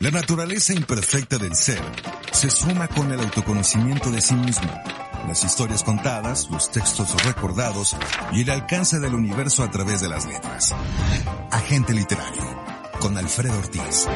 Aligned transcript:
La 0.00 0.12
naturaleza 0.12 0.72
imperfecta 0.72 1.38
del 1.38 1.56
ser 1.56 1.80
se 2.30 2.48
suma 2.50 2.86
con 2.86 3.10
el 3.10 3.18
autoconocimiento 3.18 4.12
de 4.12 4.20
sí 4.20 4.34
mismo, 4.34 4.70
las 5.26 5.42
historias 5.42 5.82
contadas, 5.82 6.48
los 6.52 6.70
textos 6.70 7.20
recordados 7.24 7.96
y 8.32 8.42
el 8.42 8.50
alcance 8.50 9.00
del 9.00 9.14
universo 9.14 9.64
a 9.64 9.70
través 9.72 10.00
de 10.00 10.08
las 10.08 10.24
letras. 10.24 10.72
Agente 11.50 11.94
literario, 11.94 12.44
con 13.00 13.18
Alfredo 13.18 13.58
Ortiz. 13.58 14.06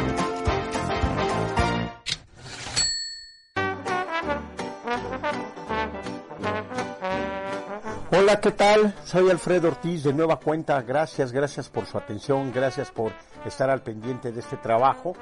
Hola, 8.13 8.41
¿qué 8.41 8.53
tal? 8.53 8.95
Soy 9.05 9.29
Alfredo 9.31 9.67
Ortiz 9.67 10.05
de 10.05 10.13
Nueva 10.13 10.39
Cuenta. 10.39 10.81
Gracias, 10.83 11.33
gracias 11.33 11.69
por 11.69 11.87
su 11.87 11.99
atención, 11.99 12.53
gracias 12.53 12.93
por 12.93 13.13
estar 13.45 13.71
al 13.71 13.83
pendiente 13.83 14.33
de 14.33 14.41
este 14.41 14.57
trabajo. 14.57 15.15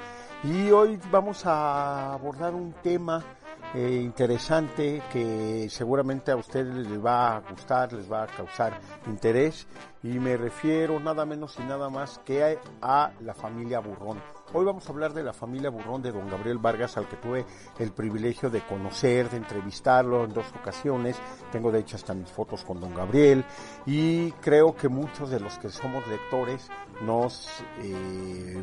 Y 0.43 0.71
hoy 0.71 0.99
vamos 1.11 1.45
a 1.45 2.13
abordar 2.13 2.55
un 2.55 2.73
tema 2.81 3.23
eh, 3.73 4.01
interesante 4.03 5.01
que 5.11 5.67
seguramente 5.69 6.31
a 6.31 6.35
ustedes 6.35 6.73
les 6.75 7.03
va 7.03 7.37
a 7.37 7.39
gustar, 7.39 7.93
les 7.93 8.11
va 8.11 8.23
a 8.23 8.27
causar 8.27 8.79
interés. 9.07 9.67
Y 10.03 10.19
me 10.19 10.35
refiero 10.35 10.99
nada 10.99 11.25
menos 11.25 11.57
y 11.59 11.63
nada 11.63 11.89
más 11.89 12.19
que 12.25 12.57
a 12.81 13.11
la 13.21 13.33
familia 13.33 13.79
Burrón. 13.79 14.19
Hoy 14.53 14.65
vamos 14.65 14.85
a 14.85 14.91
hablar 14.91 15.13
de 15.13 15.23
la 15.23 15.31
familia 15.31 15.69
Burrón 15.69 16.01
de 16.01 16.11
don 16.11 16.29
Gabriel 16.29 16.57
Vargas, 16.57 16.97
al 16.97 17.07
que 17.07 17.15
tuve 17.15 17.45
el 17.79 17.91
privilegio 17.91 18.49
de 18.49 18.59
conocer, 18.61 19.29
de 19.29 19.37
entrevistarlo 19.37 20.25
en 20.25 20.33
dos 20.33 20.47
ocasiones. 20.59 21.15
Tengo 21.51 21.71
de 21.71 21.79
hecho 21.79 21.95
hasta 21.95 22.13
mis 22.13 22.29
fotos 22.29 22.65
con 22.65 22.81
don 22.81 22.93
Gabriel 22.93 23.45
y 23.85 24.31
creo 24.33 24.75
que 24.75 24.89
muchos 24.89 25.29
de 25.29 25.39
los 25.39 25.57
que 25.59 25.69
somos 25.69 26.05
lectores 26.07 26.67
nos, 27.05 27.47
eh, 27.81 28.61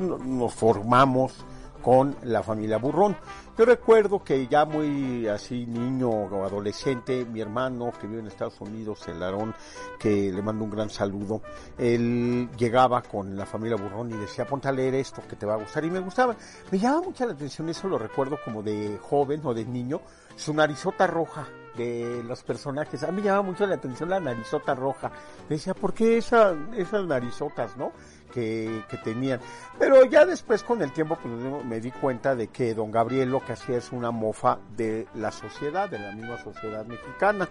nos 0.00 0.52
formamos 0.54 1.44
con 1.86 2.16
la 2.24 2.42
familia 2.42 2.78
Burrón. 2.78 3.16
Yo 3.56 3.64
recuerdo 3.64 4.24
que 4.24 4.48
ya 4.48 4.64
muy 4.64 5.28
así 5.28 5.66
niño 5.66 6.10
o 6.10 6.44
adolescente, 6.44 7.24
mi 7.24 7.40
hermano 7.40 7.92
que 8.00 8.08
vive 8.08 8.18
en 8.18 8.26
Estados 8.26 8.60
Unidos, 8.60 9.06
el 9.06 9.22
Aarón, 9.22 9.54
que 9.96 10.32
le 10.32 10.42
mando 10.42 10.64
un 10.64 10.70
gran 10.70 10.90
saludo, 10.90 11.42
él 11.78 12.48
llegaba 12.58 13.02
con 13.02 13.36
la 13.36 13.46
familia 13.46 13.76
Burrón 13.76 14.10
y 14.10 14.16
decía, 14.16 14.44
ponte 14.44 14.66
a 14.66 14.72
leer 14.72 14.96
esto 14.96 15.22
que 15.30 15.36
te 15.36 15.46
va 15.46 15.54
a 15.54 15.58
gustar. 15.58 15.84
Y 15.84 15.90
me 15.92 16.00
gustaba. 16.00 16.34
Me 16.72 16.78
llama 16.80 17.02
mucha 17.02 17.24
la 17.24 17.34
atención, 17.34 17.68
eso 17.68 17.86
lo 17.86 17.98
recuerdo 17.98 18.36
como 18.44 18.64
de 18.64 18.98
joven 19.00 19.42
o 19.44 19.54
de 19.54 19.64
niño, 19.64 20.00
su 20.34 20.52
narizota 20.54 21.06
roja 21.06 21.46
de 21.76 22.24
los 22.24 22.42
personajes. 22.42 23.04
A 23.04 23.12
mí 23.12 23.20
me 23.20 23.28
llama 23.28 23.42
mucho 23.42 23.64
la 23.64 23.76
atención 23.76 24.10
la 24.10 24.18
narizota 24.18 24.74
roja. 24.74 25.12
decía, 25.48 25.72
¿por 25.74 25.94
qué 25.94 26.18
esa, 26.18 26.52
esas 26.76 27.06
narizotas, 27.06 27.76
no? 27.76 27.92
Que, 28.36 28.82
que, 28.90 28.98
tenían. 28.98 29.40
Pero 29.78 30.04
ya 30.04 30.26
después 30.26 30.62
con 30.62 30.82
el 30.82 30.92
tiempo 30.92 31.16
pues, 31.16 31.34
me 31.64 31.80
di 31.80 31.90
cuenta 31.90 32.34
de 32.34 32.48
que 32.48 32.74
don 32.74 32.90
Gabriel 32.90 33.30
lo 33.30 33.42
que 33.42 33.54
hacía 33.54 33.78
es 33.78 33.92
una 33.92 34.10
mofa 34.10 34.58
de 34.76 35.06
la 35.14 35.32
sociedad, 35.32 35.88
de 35.88 35.98
la 35.98 36.12
misma 36.12 36.36
sociedad 36.36 36.84
mexicana, 36.84 37.48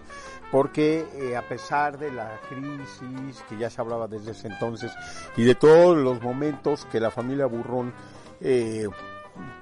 porque 0.52 1.04
eh, 1.16 1.36
a 1.36 1.42
pesar 1.42 1.98
de 1.98 2.12
la 2.12 2.38
crisis 2.48 3.42
que 3.48 3.58
ya 3.58 3.68
se 3.68 3.80
hablaba 3.80 4.06
desde 4.06 4.30
ese 4.30 4.46
entonces 4.46 4.92
y 5.36 5.42
de 5.42 5.56
todos 5.56 5.96
los 5.96 6.22
momentos 6.22 6.86
que 6.92 7.00
la 7.00 7.10
familia 7.10 7.46
Burrón 7.46 7.92
eh, 8.40 8.86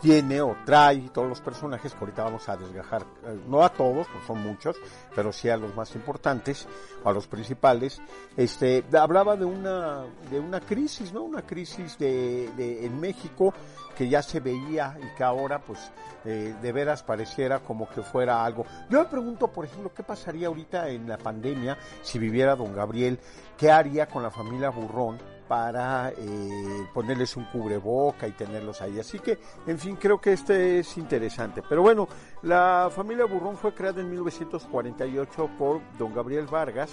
tiene 0.01 0.41
o 0.41 0.57
trae 0.65 1.09
todos 1.11 1.29
los 1.29 1.41
personajes 1.41 1.93
que 1.93 1.99
ahorita 2.01 2.25
vamos 2.25 2.49
a 2.49 2.57
desgajar, 2.57 3.03
eh, 3.25 3.39
no 3.49 3.63
a 3.63 3.71
todos, 3.71 4.07
pues 4.13 4.25
son 4.27 4.43
muchos, 4.43 4.77
pero 5.15 5.33
sí 5.33 5.49
a 5.49 5.57
los 5.57 5.75
más 5.75 5.95
importantes, 5.95 6.67
o 7.03 7.09
a 7.09 7.13
los 7.13 7.27
principales, 7.27 8.01
este, 8.37 8.85
hablaba 8.99 9.37
de 9.37 9.45
una, 9.45 10.05
de 10.31 10.41
una 10.41 10.61
crisis, 10.61 11.13
¿no? 11.13 11.23
Una 11.23 11.43
crisis 11.43 11.99
de, 11.99 12.51
de 12.57 12.87
en 12.87 13.01
México 13.01 13.55
que 13.97 14.09
ya 14.09 14.23
se 14.23 14.41
veía 14.41 14.97
y 15.01 15.17
que 15.17 15.25
ahora 15.25 15.61
pues 15.61 15.93
eh, 16.25 16.55
de 16.61 16.73
veras 16.73 17.03
pareciera 17.03 17.61
como 17.61 17.89
que 17.89 18.03
fuera 18.03 18.45
algo. 18.45 18.65
Yo 18.91 18.99
me 18.99 19.05
pregunto, 19.07 19.49
por 19.49 19.65
ejemplo, 19.65 19.93
¿qué 19.95 20.03
pasaría 20.03 20.49
ahorita 20.49 20.89
en 20.89 21.09
la 21.09 21.19
pandemia 21.19 21.79
si 22.03 22.19
viviera 22.19 22.57
don 22.57 22.75
Gabriel? 22.75 23.19
¿Qué 23.57 23.71
haría 23.71 24.07
con 24.07 24.23
la 24.23 24.31
familia 24.31 24.71
Burrón? 24.71 25.19
Para 25.49 26.11
eh, 26.11 26.87
ponerles 26.93 27.37
un 27.37 27.45
cubreboca 27.45 28.27
y 28.27 28.33
tenerlos 28.33 28.81
ahí. 28.81 28.99
Así 28.99 29.19
que, 29.19 29.39
en 29.67 29.79
fin, 29.79 29.97
creo 29.97 30.21
que 30.21 30.33
este 30.33 30.79
es 30.79 30.97
interesante. 30.97 31.63
Pero 31.69 31.83
bueno, 31.83 32.09
la 32.43 32.91
familia 32.95 33.25
Burrón 33.27 33.57
fue 33.57 33.75
creada 33.75 34.01
en 34.01 34.11
1948 34.11 35.51
por 35.59 35.81
don 35.99 36.15
Gabriel 36.15 36.47
Vargas 36.47 36.91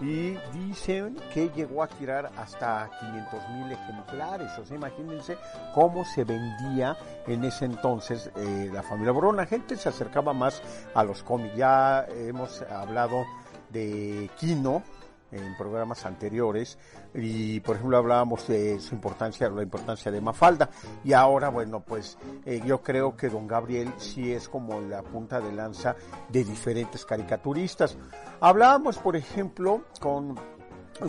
y 0.00 0.36
dicen 0.52 1.16
que 1.32 1.50
llegó 1.50 1.82
a 1.82 1.88
tirar 1.88 2.30
hasta 2.36 2.88
500 3.00 3.48
mil 3.50 3.72
ejemplares. 3.72 4.58
O 4.58 4.64
sea, 4.64 4.76
imagínense 4.76 5.36
cómo 5.74 6.04
se 6.04 6.24
vendía 6.24 6.96
en 7.26 7.44
ese 7.44 7.64
entonces 7.64 8.30
eh, 8.36 8.70
la 8.72 8.82
familia 8.82 9.12
Burrón. 9.12 9.36
La 9.36 9.46
gente 9.46 9.76
se 9.76 9.88
acercaba 9.88 10.32
más 10.32 10.62
a 10.94 11.04
los 11.04 11.22
cómics. 11.22 11.56
Ya 11.56 12.06
hemos 12.10 12.62
hablado 12.62 13.24
de 13.70 14.30
Kino, 14.38 14.82
en 15.30 15.56
programas 15.56 16.04
anteriores 16.06 16.78
y 17.14 17.60
por 17.60 17.76
ejemplo 17.76 17.98
hablábamos 17.98 18.46
de 18.48 18.80
su 18.80 18.94
importancia, 18.94 19.48
la 19.48 19.62
importancia 19.62 20.10
de 20.10 20.20
Mafalda 20.20 20.70
y 21.04 21.12
ahora 21.12 21.48
bueno 21.48 21.80
pues 21.80 22.18
eh, 22.44 22.60
yo 22.64 22.82
creo 22.82 23.16
que 23.16 23.28
don 23.28 23.46
Gabriel 23.46 23.92
sí 23.98 24.32
es 24.32 24.48
como 24.48 24.80
la 24.80 25.02
punta 25.02 25.40
de 25.40 25.52
lanza 25.52 25.96
de 26.28 26.44
diferentes 26.44 27.04
caricaturistas. 27.04 27.96
Hablábamos 28.40 28.98
por 28.98 29.16
ejemplo 29.16 29.82
con 30.00 30.36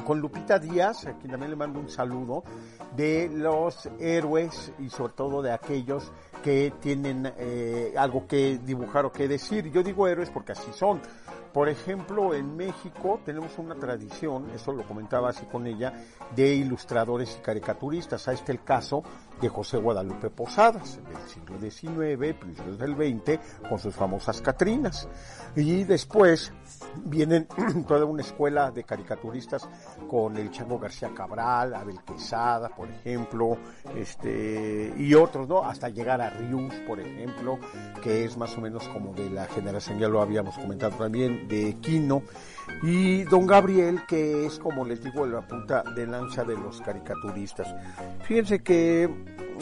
con 0.06 0.20
Lupita 0.20 0.60
Díaz, 0.60 1.08
a 1.08 1.14
quien 1.18 1.32
también 1.32 1.52
le 1.52 1.56
mando 1.56 1.80
un 1.80 1.90
saludo, 1.90 2.44
de 2.96 3.30
los 3.34 3.90
héroes 4.00 4.72
y 4.80 4.90
sobre 4.90 5.14
todo 5.14 5.42
de 5.42 5.52
aquellos 5.52 6.12
que 6.44 6.74
tienen 6.80 7.32
eh, 7.38 7.94
algo 7.98 8.28
que 8.28 8.60
dibujar 8.60 9.06
o 9.06 9.12
que 9.12 9.28
decir. 9.28 9.72
Yo 9.72 9.84
digo 9.84 10.08
héroes 10.08 10.30
porque 10.30 10.54
así 10.54 10.72
son. 10.74 11.02
Por 11.54 11.68
ejemplo, 11.68 12.36
en 12.36 12.56
México 12.56 13.20
tenemos 13.26 13.58
una 13.58 13.76
tradición, 13.76 14.52
eso 14.52 14.72
lo 14.72 14.84
comentaba 14.84 15.30
así 15.30 15.46
con 15.46 15.66
ella, 15.66 15.94
de 16.36 16.54
ilustradores 16.54 17.38
y 17.38 17.42
caricaturistas. 17.42 18.28
Ahí 18.28 18.36
está 18.36 18.52
el 18.52 18.64
caso 18.64 19.02
de 19.42 19.50
José 19.50 19.78
Guadalupe 19.78 20.30
Posadas, 20.30 21.00
del 21.08 21.28
siglo 21.28 21.60
XIX, 21.60 22.36
principios 22.38 22.78
del 22.78 22.96
XX, 22.96 23.40
con 23.68 23.80
sus 23.80 23.96
famosas 23.96 24.42
Catrinas. 24.42 25.08
Y 25.56 25.84
después 25.84 26.52
vienen 27.06 27.48
toda 27.88 28.06
una 28.06 28.22
escuela 28.22 28.72
de 28.72 28.84
caricaturistas 28.84 29.68
con 30.10 30.38
el 30.38 30.52
Chango 30.52 30.80
García 30.80 31.12
Cabral, 31.14 31.74
Abel 31.74 32.00
Quesada, 32.04 32.70
por 32.70 32.90
ejemplo, 32.90 33.58
este, 33.96 34.94
y 34.98 35.14
otros, 35.14 35.48
¿no? 35.48 35.64
Hasta 35.64 35.90
llegar 35.90 36.22
a 36.22 36.30
Rius, 36.30 36.74
por 36.88 37.00
ejemplo, 37.00 37.60
que 38.02 38.26
es 38.26 38.38
más 38.38 38.58
o 38.58 38.62
menos 38.62 38.88
como 38.90 39.14
de 39.14 39.30
la 39.30 39.46
generación, 39.46 40.00
ya 40.00 40.08
lo 40.08 40.22
habíamos 40.22 40.58
comentado 40.58 40.96
también, 40.98 41.48
de 41.48 41.78
Quino, 41.82 42.24
y 42.84 43.24
Don 43.24 43.48
Gabriel, 43.48 44.02
que 44.08 44.46
es, 44.46 44.60
como 44.60 44.86
les 44.86 45.04
digo, 45.04 45.26
la 45.26 45.42
punta 45.48 45.84
de 45.96 46.08
lanza 46.08 46.44
de 46.44 46.56
los 46.56 46.82
caricaturistas. 46.82 47.74
Fíjense 48.24 48.62
que 48.62 49.10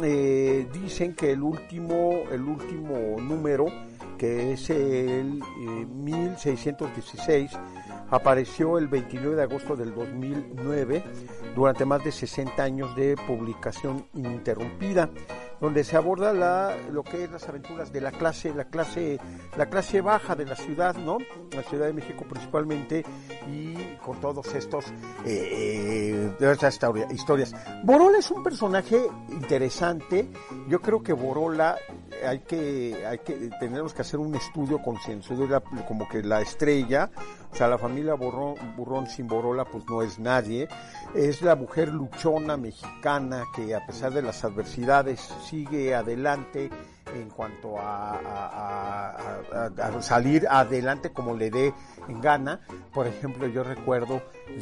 eh, 0.04 0.68
dicen 0.74 1.14
que 1.14 1.32
el 1.32 1.42
último, 1.42 2.24
el 2.32 2.42
último 2.42 3.20
número, 3.22 3.66
que 4.18 4.54
es 4.54 4.70
el 4.70 5.42
1616, 6.04 7.54
eh, 7.54 7.58
apareció 8.10 8.78
el 8.78 8.88
29 8.88 9.36
de 9.36 9.44
agosto 9.44 9.76
del 9.76 9.94
2009 9.94 11.04
durante 11.56 11.86
más 11.86 12.04
de 12.04 12.12
60 12.12 12.62
años 12.64 12.96
de 12.96 13.16
publicación 13.28 14.06
ininterrumpida 14.14 15.10
donde 15.60 15.84
se 15.84 15.98
aborda 15.98 16.34
la, 16.34 16.76
lo 16.92 17.04
que 17.04 17.24
es 17.24 17.32
las 17.32 17.48
aventuras 17.48 17.92
de 17.92 18.02
la 18.02 18.12
clase, 18.12 18.54
la 18.54 18.66
clase, 18.66 19.20
la 19.58 19.68
clase 19.68 20.02
baja 20.02 20.36
de 20.36 20.46
la 20.46 20.56
ciudad, 20.56 20.96
¿no? 20.96 21.18
La 21.52 21.64
Ciudad 21.64 21.88
de 21.88 21.94
México 21.94 22.26
principalmente, 22.30 23.04
y 23.52 23.74
con 24.06 24.20
todos 24.20 24.54
estos 24.54 24.86
eh, 25.26 26.32
estas 26.40 26.80
historias. 27.12 27.54
Borola 27.84 28.20
es 28.20 28.30
un 28.32 28.44
personaje 28.44 29.08
interesante. 29.30 30.30
Yo 30.68 30.82
creo 30.82 31.02
que 31.02 31.14
Borola 31.14 31.78
hay 32.26 32.40
que, 32.40 33.06
hay 33.06 33.20
que, 33.20 33.50
tenemos 33.60 33.94
que 33.94 34.02
hacer 34.02 34.20
un 34.20 34.36
estudio 34.36 34.82
concienzudo, 34.82 35.62
como 35.88 36.08
que 36.08 36.24
la 36.24 36.42
estrella, 36.42 37.10
o 37.52 37.56
sea, 37.56 37.68
la 37.68 37.78
familia 37.78 38.14
Burrón, 38.14 38.56
Burrón 38.76 39.08
sin 39.08 39.28
Borola, 39.28 39.66
pues 39.66 39.86
no 39.88 40.02
es 40.02 40.20
nadie. 40.20 40.68
Es 41.16 41.42
la 41.42 41.56
mujer 41.56 41.90
luchona 41.90 42.58
mexicana 42.58 43.44
que 43.56 43.74
a 43.74 43.86
pesar 43.86 44.14
de 44.14 44.22
las 44.22 44.44
adversidades 44.44 45.20
sigue 45.48 45.96
adelante 45.96 46.70
en 47.16 47.30
cuanto 47.30 47.76
a, 47.80 49.16
salir 50.02 50.48
adelante 50.50 51.12
como 51.12 51.36
le 51.36 51.50
dé 51.50 51.74
en 52.08 52.22
gana. 52.22 52.62
Por 52.94 53.08
ejemplo, 53.08 53.48
yo 53.48 53.64
recuerdo 53.64 54.22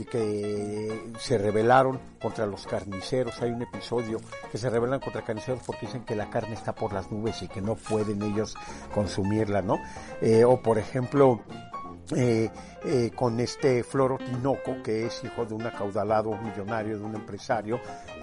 que 0.10 1.12
se 1.20 1.38
rebelaron 1.38 2.00
contra 2.22 2.46
los 2.46 2.66
carniceros. 2.66 3.42
Hay 3.42 3.52
un 3.52 3.62
episodio 3.62 4.20
que 4.52 4.58
se 4.58 4.70
rebelan 4.70 5.00
contra 5.00 5.24
carniceros 5.24 5.62
porque 5.66 5.86
dicen 5.88 6.06
que 6.06 6.16
la 6.16 6.30
carne 6.30 6.54
está 6.54 6.74
por 6.74 6.94
las 6.94 7.12
nubes 7.12 7.42
y 7.42 7.48
que 7.48 7.62
no 7.62 7.76
pueden 7.76 8.22
ellos 8.22 8.56
consumirla, 8.94 9.62
¿no? 9.62 9.80
Eh, 10.22 10.46
o 10.46 10.62
por 10.62 10.78
ejemplo, 10.78 11.42
eh, 12.16 12.50
eh, 12.84 13.12
con 13.16 13.40
este 13.40 13.84
Floro 13.84 14.18
Tinoco, 14.18 14.84
que 14.84 15.08
es 15.08 15.24
hijo 15.24 15.46
de 15.46 15.56
un 15.56 15.66
acaudalado 15.66 16.38
millonario, 16.38 17.00
de 17.00 17.04
un 17.04 17.16
empresario, 17.16 17.80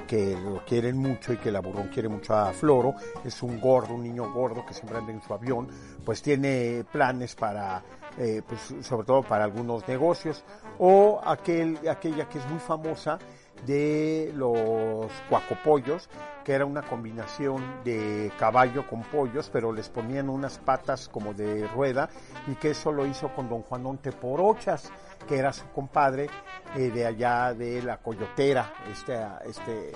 que 0.06 0.37
lo 0.37 0.64
quieren 0.64 0.96
mucho 0.99 1.32
y 1.32 1.38
que 1.38 1.50
la 1.50 1.61
burrón 1.61 1.88
quiere 1.88 2.08
mucho 2.08 2.34
a 2.34 2.52
Floro, 2.52 2.94
es 3.25 3.43
un 3.43 3.61
gordo, 3.61 3.94
un 3.94 4.02
niño 4.02 4.32
gordo 4.32 4.64
que 4.64 4.75
siempre 4.75 4.99
anda 4.99 5.12
en 5.12 5.23
su 5.23 5.34
avión, 5.34 5.69
pues 6.05 6.23
tiene 6.23 6.84
planes 6.93 7.34
para, 7.34 7.82
eh, 8.19 8.43
pues 8.46 8.87
sobre 8.87 9.06
todo 9.06 9.23
para 9.23 9.44
algunos 9.44 9.87
negocios, 9.88 10.44
o 10.78 11.20
aquel, 11.25 11.78
aquella 11.88 12.28
que 12.28 12.38
es 12.38 12.46
muy 12.49 12.61
famosa 12.61 13.19
de 13.67 14.32
los 14.35 15.11
cuacopollos, 15.29 16.09
que 16.44 16.53
era 16.53 16.64
una 16.64 16.82
combinación 16.82 17.62
de 17.85 18.32
caballo 18.38 18.87
con 18.87 19.03
pollos, 19.03 19.50
pero 19.53 19.73
les 19.73 19.88
ponían 19.88 20.29
unas 20.29 20.59
patas 20.59 21.09
como 21.09 21.35
de 21.35 21.67
rueda, 21.69 22.09
y 22.49 22.55
que 22.56 22.70
eso 22.70 22.93
lo 22.93 23.06
hizo 23.06 23.32
con 23.35 23.49
don 23.49 23.62
Juanón 23.62 23.99
Teporochas, 23.99 24.91
que 25.29 25.38
era 25.38 25.53
su 25.53 25.67
compadre 25.69 26.29
eh, 26.76 26.91
de 26.91 27.06
allá 27.06 27.55
de 27.55 27.82
la 27.82 27.99
Coyotera, 27.99 28.73
este, 28.91 29.19
este, 29.47 29.93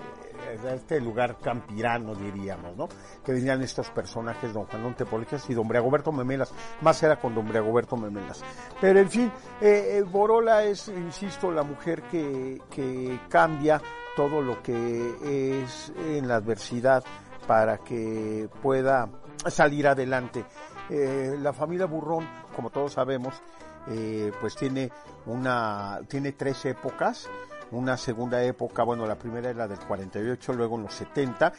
este 0.74 1.00
lugar 1.00 1.38
campirano 1.38 2.14
diríamos, 2.14 2.76
¿no? 2.76 2.88
Que 3.24 3.32
venían 3.32 3.62
estos 3.62 3.90
personajes, 3.90 4.52
don 4.52 4.64
Juanón 4.64 4.94
Teporochas 4.94 5.48
y 5.50 5.54
don 5.54 5.68
Briagoberto 5.68 6.12
Memelas, 6.12 6.52
más 6.80 7.02
era 7.02 7.16
con 7.16 7.34
don 7.34 7.48
Briagoberto 7.48 7.96
Memelas. 7.96 8.42
Pero 8.80 8.98
en 9.00 9.10
fin, 9.10 9.32
eh, 9.60 10.02
Borola 10.10 10.64
es, 10.64 10.88
insisto, 10.88 11.50
la 11.50 11.62
mujer 11.62 12.02
que, 12.02 12.60
que 12.70 13.20
cambia 13.28 13.80
todo 14.16 14.40
lo 14.40 14.62
que 14.62 15.62
es 15.62 15.92
en 15.98 16.26
la 16.26 16.36
adversidad 16.36 17.04
para 17.46 17.78
que 17.78 18.48
pueda 18.62 19.08
salir 19.48 19.86
adelante. 19.86 20.44
Eh, 20.88 21.36
la 21.40 21.52
familia 21.52 21.86
Burrón, 21.86 22.26
como 22.54 22.70
todos 22.70 22.92
sabemos, 22.92 23.34
eh, 23.88 24.32
pues 24.40 24.56
tiene 24.56 24.90
una, 25.26 26.00
tiene 26.08 26.32
tres 26.32 26.64
épocas. 26.64 27.28
Una 27.72 27.96
segunda 27.96 28.42
época, 28.44 28.84
bueno, 28.84 29.06
la 29.06 29.16
primera 29.16 29.50
es 29.50 29.56
la 29.56 29.66
del 29.66 29.78
48, 29.78 30.52
luego 30.52 30.76
en 30.76 30.84
los 30.84 30.94
70. 30.94 31.52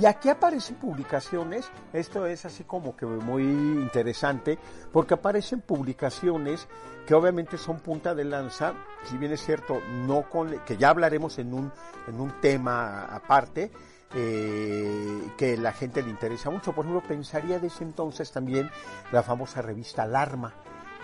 Y 0.00 0.06
aquí 0.06 0.28
aparecen 0.28 0.76
publicaciones, 0.76 1.70
esto 1.92 2.26
es 2.26 2.44
así 2.44 2.64
como 2.64 2.96
que 2.96 3.06
muy 3.06 3.44
interesante, 3.44 4.58
porque 4.92 5.14
aparecen 5.14 5.60
publicaciones 5.60 6.66
que 7.06 7.14
obviamente 7.14 7.58
son 7.58 7.78
punta 7.78 8.14
de 8.14 8.24
lanza, 8.24 8.74
si 9.04 9.16
bien 9.18 9.32
es 9.32 9.44
cierto, 9.44 9.80
no 10.06 10.28
con, 10.28 10.58
que 10.60 10.76
ya 10.76 10.90
hablaremos 10.90 11.38
en 11.38 11.54
un, 11.54 11.72
en 12.08 12.20
un 12.20 12.40
tema 12.40 13.04
aparte, 13.04 13.70
eh, 14.14 15.22
que 15.38 15.56
la 15.56 15.72
gente 15.72 16.02
le 16.02 16.10
interesa 16.10 16.50
mucho. 16.50 16.72
Por 16.72 16.84
ejemplo, 16.84 17.06
pensaría 17.06 17.58
de 17.58 17.68
ese 17.68 17.84
entonces 17.84 18.30
también 18.30 18.70
la 19.10 19.22
famosa 19.22 19.62
revista 19.62 20.02
Alarma, 20.02 20.52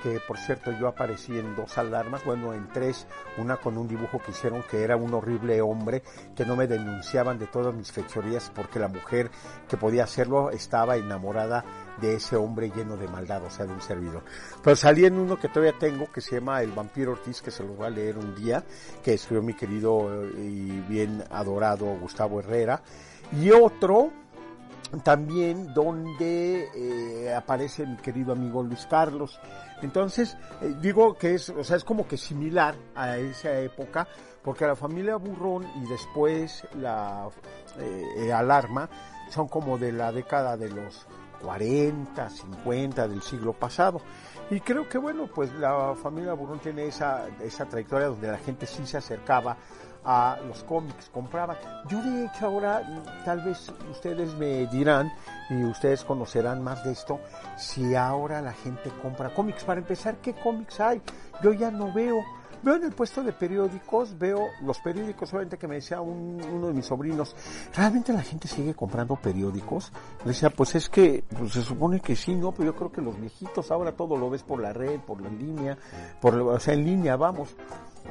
que 0.03 0.21
por 0.27 0.39
cierto 0.39 0.73
yo 0.73 0.89
aparecí 0.89 1.39
en 1.39 1.55
dos 1.55 1.77
alarmas, 1.79 2.25
bueno, 2.25 2.53
en 2.53 2.69
tres, 2.69 3.07
una 3.37 3.57
con 3.57 3.77
un 3.77 3.89
dibujo 3.89 4.19
que 4.19 4.33
hicieron 4.33 4.63
que 4.63 4.83
era 4.83 4.97
un 4.97 5.13
horrible 5.15 5.61
hombre, 5.61 6.03
que 6.35 6.45
no 6.45 6.57
me 6.57 6.67
denunciaban 6.67 7.39
de 7.39 7.47
todas 7.47 7.75
mis 7.75 7.93
fechorías 7.93 8.51
porque 8.55 8.79
la 8.79 8.89
mujer 8.89 9.31
que 9.69 9.77
podía 9.77 10.05
hacerlo 10.05 10.51
estaba 10.51 10.97
enamorada 10.97 11.65
de 12.01 12.15
ese 12.15 12.37
hombre 12.37 12.71
lleno 12.75 12.97
de 12.97 13.09
maldad, 13.09 13.45
o 13.45 13.51
sea, 13.51 13.67
de 13.67 13.73
un 13.73 13.81
servidor. 13.81 14.23
Pero 14.63 14.77
salí 14.77 15.05
en 15.05 15.19
uno 15.19 15.37
que 15.37 15.49
todavía 15.49 15.79
tengo, 15.79 16.11
que 16.13 16.21
se 16.21 16.37
llama 16.37 16.63
El 16.63 16.73
vampiro 16.73 17.13
Ortiz, 17.13 17.43
que 17.43 17.51
se 17.51 17.65
lo 17.65 17.75
voy 17.75 17.87
a 17.87 17.91
leer 17.91 18.19
un 18.19 18.35
día, 18.35 18.65
que 19.03 19.15
escribió 19.15 19.43
mi 19.43 19.55
querido 19.55 20.25
y 20.37 20.81
bien 20.89 21.25
adorado 21.31 21.87
Gustavo 22.01 22.41
Herrera, 22.41 22.83
y 23.33 23.51
otro 23.51 24.11
también 25.03 25.73
donde 25.75 26.69
eh, 26.75 27.35
aparece 27.35 27.87
mi 27.87 27.97
querido 27.97 28.33
amigo 28.33 28.63
Luis 28.63 28.87
Carlos. 28.87 29.39
Entonces, 29.83 30.37
eh, 30.61 30.75
digo 30.81 31.15
que 31.17 31.35
es, 31.35 31.51
o 31.51 31.63
sea, 31.65 31.77
es 31.77 31.85
como 31.85 32.07
que 32.07 32.17
similar 32.17 32.75
a 32.95 33.17
esa 33.17 33.59
época, 33.61 34.09
porque 34.43 34.67
la 34.67 34.77
familia 34.77 35.17
Burrón 35.17 35.67
y 35.83 35.89
después 35.89 36.67
la 36.75 37.29
eh, 37.79 38.33
Alarma 38.33 38.89
son 39.31 39.49
como 39.49 39.79
de 39.79 39.93
la 39.93 40.11
década 40.11 40.57
de 40.57 40.71
los 40.71 41.07
40, 41.43 42.31
50 42.31 43.09
del 43.09 43.23
siglo 43.23 43.53
pasado. 43.53 44.01
Y 44.51 44.61
creo 44.61 44.89
que 44.89 44.99
bueno, 44.99 45.29
pues 45.33 45.53
la 45.55 45.95
familia 45.95 46.33
Burrón 46.33 46.59
tiene 46.61 46.87
esa, 46.87 47.29
esa 47.43 47.67
trayectoria 47.67 48.09
donde 48.09 48.29
la 48.29 48.39
gente 48.39 48.67
sí 48.67 48.87
se 48.87 48.97
acercaba 48.97 49.57
a 50.05 50.39
los 50.47 50.65
cómics, 50.65 51.11
compraba. 51.13 51.57
Yo 51.89 52.03
de 52.03 52.27
hecho 52.27 52.47
ahora, 52.47 52.83
tal 53.25 53.43
vez 53.43 53.73
ustedes 53.91 54.35
me 54.35 54.67
dirán 54.67 55.13
y 55.51 55.65
ustedes 55.65 56.05
conocerán 56.05 56.63
más 56.63 56.85
de 56.85 56.93
esto, 56.93 57.21
si 57.57 57.95
ahora 57.95 58.41
la 58.41 58.53
gente 58.53 58.91
compra 59.03 59.35
cómics. 59.35 59.65
Para 59.65 59.81
empezar, 59.81 60.17
¿qué 60.19 60.35
cómics 60.35 60.81
hay? 60.81 61.03
Yo 61.43 61.53
ya 61.53 61.71
no 61.71 61.93
veo. 61.93 62.23
Veo 62.61 62.75
en 62.75 62.83
el 62.83 62.93
puesto 62.93 63.23
de 63.23 63.33
periódicos, 63.33 64.19
veo 64.19 64.49
los 64.63 64.81
periódicos, 64.81 65.29
solamente 65.29 65.57
que 65.57 65.69
me 65.69 65.77
decía 65.77 66.01
uno 66.01 66.67
de 66.67 66.73
mis 66.73 66.87
sobrinos, 66.87 67.37
¿realmente 67.73 68.13
la 68.13 68.23
gente 68.23 68.49
sigue 68.49 68.75
comprando 68.75 69.15
periódicos? 69.15 69.93
Le 70.25 70.33
decía, 70.33 70.51
pues 70.51 70.75
es 70.75 70.89
que, 70.89 71.23
pues 71.39 71.53
se 71.53 71.63
supone 71.63 72.01
que 72.01 72.17
sí, 72.17 72.35
¿no? 72.35 72.51
Pero 72.51 72.73
yo 72.73 72.77
creo 72.77 72.91
que 72.91 73.01
los 73.01 73.19
viejitos 73.21 73.71
ahora 73.71 73.93
todo 73.93 74.17
lo 74.17 74.29
ves 74.29 74.43
por 74.43 74.61
la 74.61 74.73
red, 74.73 74.99
por 74.99 75.21
la 75.21 75.29
línea, 75.29 75.79
por, 76.21 76.35
o 76.35 76.59
sea, 76.59 76.75
en 76.75 76.85
línea, 76.85 77.15
vamos 77.15 77.55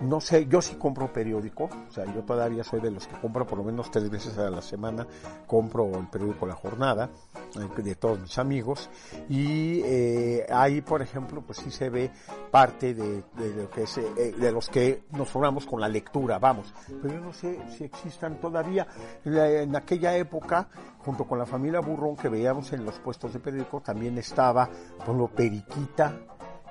no 0.02 0.22
sé, 0.22 0.48
yo 0.48 0.62
sí 0.62 0.76
compro 0.76 1.12
periódico, 1.12 1.66
o 1.66 1.92
sea, 1.92 2.06
yo 2.06 2.24
todavía 2.24 2.64
soy 2.64 2.80
de 2.82 2.92
los 2.92 3.08
que 3.08 3.16
compro 3.20 3.46
por 3.46 3.58
lo 3.58 3.64
menos 3.64 3.90
tres 3.90 4.10
veces 4.10 4.38
a 4.38 4.50
la 4.50 4.62
semana, 4.62 5.08
compro 5.46 5.98
el 5.98 6.08
periódico 6.08 6.46
La 6.46 6.56
Jornada, 6.56 7.10
eh, 7.56 7.82
de 7.82 7.96
todos 7.96 8.20
mis 8.20 8.38
amigos, 8.38 8.90
y 9.30 9.82
eh, 9.84 10.46
ahí, 10.50 10.82
por 10.82 11.02
ejemplo, 11.02 11.42
pues 11.42 11.60
sí 11.60 11.72
se 11.72 11.90
ve 11.90 12.12
parte 12.52 12.94
de, 12.94 13.24
lo 13.56 13.70
que 13.70 13.84
es, 13.84 13.98
eh, 13.98 14.36
de 14.38 14.52
los 14.52 14.70
que 14.70 15.04
nos 15.12 15.30
formamos 15.30 15.66
con 15.66 15.82
la 15.82 15.90
lectura, 15.90 16.38
vamos, 16.40 16.74
pero 17.02 17.16
yo 17.16 17.22
no 17.22 17.34
sé 17.34 17.60
si 17.76 17.84
existan 17.84 18.40
todavía, 18.40 18.88
en 19.26 19.76
aquella 19.76 20.16
época, 20.16 20.70
junto 21.00 21.26
con 21.26 21.40
la 21.40 21.46
familia 21.46 21.80
Burrón 21.80 22.16
que 22.16 22.30
veíamos 22.30 22.72
en 22.74 22.86
los 22.86 23.00
puestos 23.00 23.34
de 23.34 23.40
periódico, 23.40 23.82
también 23.82 24.18
estaba, 24.18 24.70
por 25.06 25.16
lo 25.16 25.28
Periquita, 25.28 26.14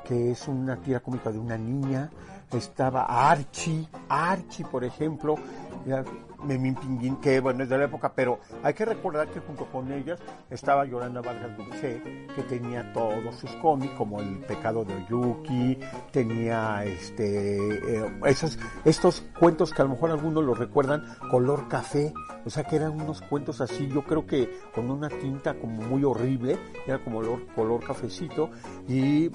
que 0.06 0.31
es 0.31 0.46
una 0.46 0.76
tira 0.76 1.00
cómica 1.00 1.32
de 1.32 1.38
una 1.38 1.58
niña, 1.58 2.11
estaba 2.52 3.31
Archie, 3.31 3.88
Archie 4.08 4.64
por 4.64 4.84
ejemplo, 4.84 5.37
Memín 6.44 6.75
Pinguín, 6.75 7.16
que 7.16 7.40
bueno 7.40 7.64
es 7.64 7.69
de 7.69 7.78
la 7.78 7.84
época, 7.84 8.12
pero 8.14 8.40
hay 8.62 8.75
que 8.75 8.84
recordar 8.84 9.28
que 9.28 9.40
junto 9.40 9.66
con 9.66 9.90
ellas 9.93 10.20
estaba 10.50 10.84
Yolanda 10.84 11.20
Vargas 11.20 11.56
Dulce, 11.56 12.02
que 12.34 12.43
tenía 12.43 12.93
todos 12.93 13.34
sus 13.37 13.50
cómics, 13.56 13.94
como 13.94 14.20
El 14.20 14.38
pecado 14.40 14.84
de 14.84 14.94
Oyuki, 14.94 15.78
tenía 16.12 16.84
este 16.84 17.98
eh, 17.98 18.20
esos, 18.26 18.58
estos 18.84 19.25
cuentos 19.38 19.72
que 19.72 19.82
a 19.82 19.84
lo 19.84 19.92
mejor 19.92 20.10
algunos 20.10 20.44
los 20.44 20.58
recuerdan, 20.58 21.04
color 21.31 21.69
café, 21.69 22.12
o 22.44 22.50
sea 22.50 22.64
que 22.64 22.76
eran 22.76 22.92
unos 22.92 23.22
cuentos 23.22 23.60
así, 23.60 23.88
yo 23.88 24.04
creo 24.04 24.26
que 24.26 24.60
con 24.75 24.90
una 24.90 25.08
tinta 25.08 25.54
como 25.54 25.82
muy 25.82 26.04
horrible, 26.04 26.59
era 26.87 27.02
como 27.02 27.21
color, 27.21 27.47
color 27.54 27.85
cafecito, 27.85 28.50
y 28.88 29.30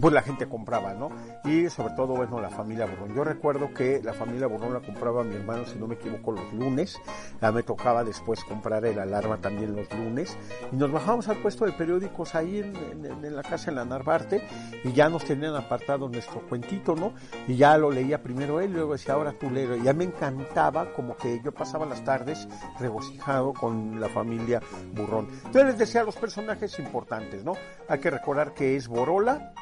pues 0.00 0.12
la 0.14 0.22
gente 0.22 0.48
compraba, 0.48 0.94
¿no? 0.94 1.10
Y 1.44 1.68
sobre 1.68 1.94
todo, 1.94 2.08
bueno, 2.08 2.40
la 2.40 2.50
familia 2.50 2.86
Borrón. 2.86 3.14
Yo 3.14 3.24
recuerdo 3.24 3.72
que 3.72 4.00
la 4.02 4.12
familia 4.12 4.46
Borrón 4.46 4.72
la 4.72 4.80
compraba 4.80 5.22
mi 5.22 5.36
hermano, 5.36 5.64
si 5.66 5.78
no 5.78 5.86
me 5.86 5.94
equivoco, 5.94 6.32
los 6.32 6.52
lunes. 6.52 7.00
Ya 7.40 7.52
me 7.52 7.62
tocaba 7.62 8.04
después 8.04 8.42
comprar 8.44 8.84
el 8.84 8.98
alarma 8.98 9.38
también 9.38 9.76
los 9.76 9.92
lunes. 9.92 10.36
Y 10.72 10.76
nos 10.76 10.90
bajábamos 10.90 11.28
al 11.28 11.36
puesto 11.38 11.64
de 11.64 11.72
periódicos 11.72 12.34
ahí 12.34 12.58
en, 12.58 13.36
la 13.36 13.42
casa 13.42 13.70
en 13.70 13.76
la 13.76 13.84
Narvarte 13.84 14.46
y 14.84 14.92
ya 14.92 15.08
nos 15.08 15.24
tenían 15.24 15.54
apartado 15.54 16.08
nuestro 16.08 16.40
cuentito, 16.48 16.94
¿no? 16.94 17.12
Y 17.46 17.56
ya 17.56 17.76
lo 17.76 17.90
leía 17.90 18.22
primero 18.22 18.60
él 18.60 18.70
y 18.70 18.74
luego 18.74 18.92
decía, 18.92 19.14
ahora 19.14 19.32
tú 19.32 19.50
lees. 19.50 19.82
Ya 19.82 19.92
me 19.92 20.04
encantaba 20.04 20.92
como 20.92 21.16
que 21.16 21.40
yo 21.42 21.52
pasaba 21.52 21.86
las 21.86 22.02
tardes 22.04 22.48
regocijado 22.78 23.52
con 23.52 24.00
la 24.00 24.08
familia 24.08 24.60
Burrón. 24.94 25.28
Entonces 25.46 25.64
les 25.66 25.78
decía 25.78 26.04
los 26.04 26.16
personajes 26.16 26.78
importantes, 26.78 27.44
¿no? 27.44 27.54
Hay 27.88 27.98
que 28.00 28.10
recordar 28.10 28.54
que 28.54 28.76
es 28.76 28.88
Borola, 28.88 29.52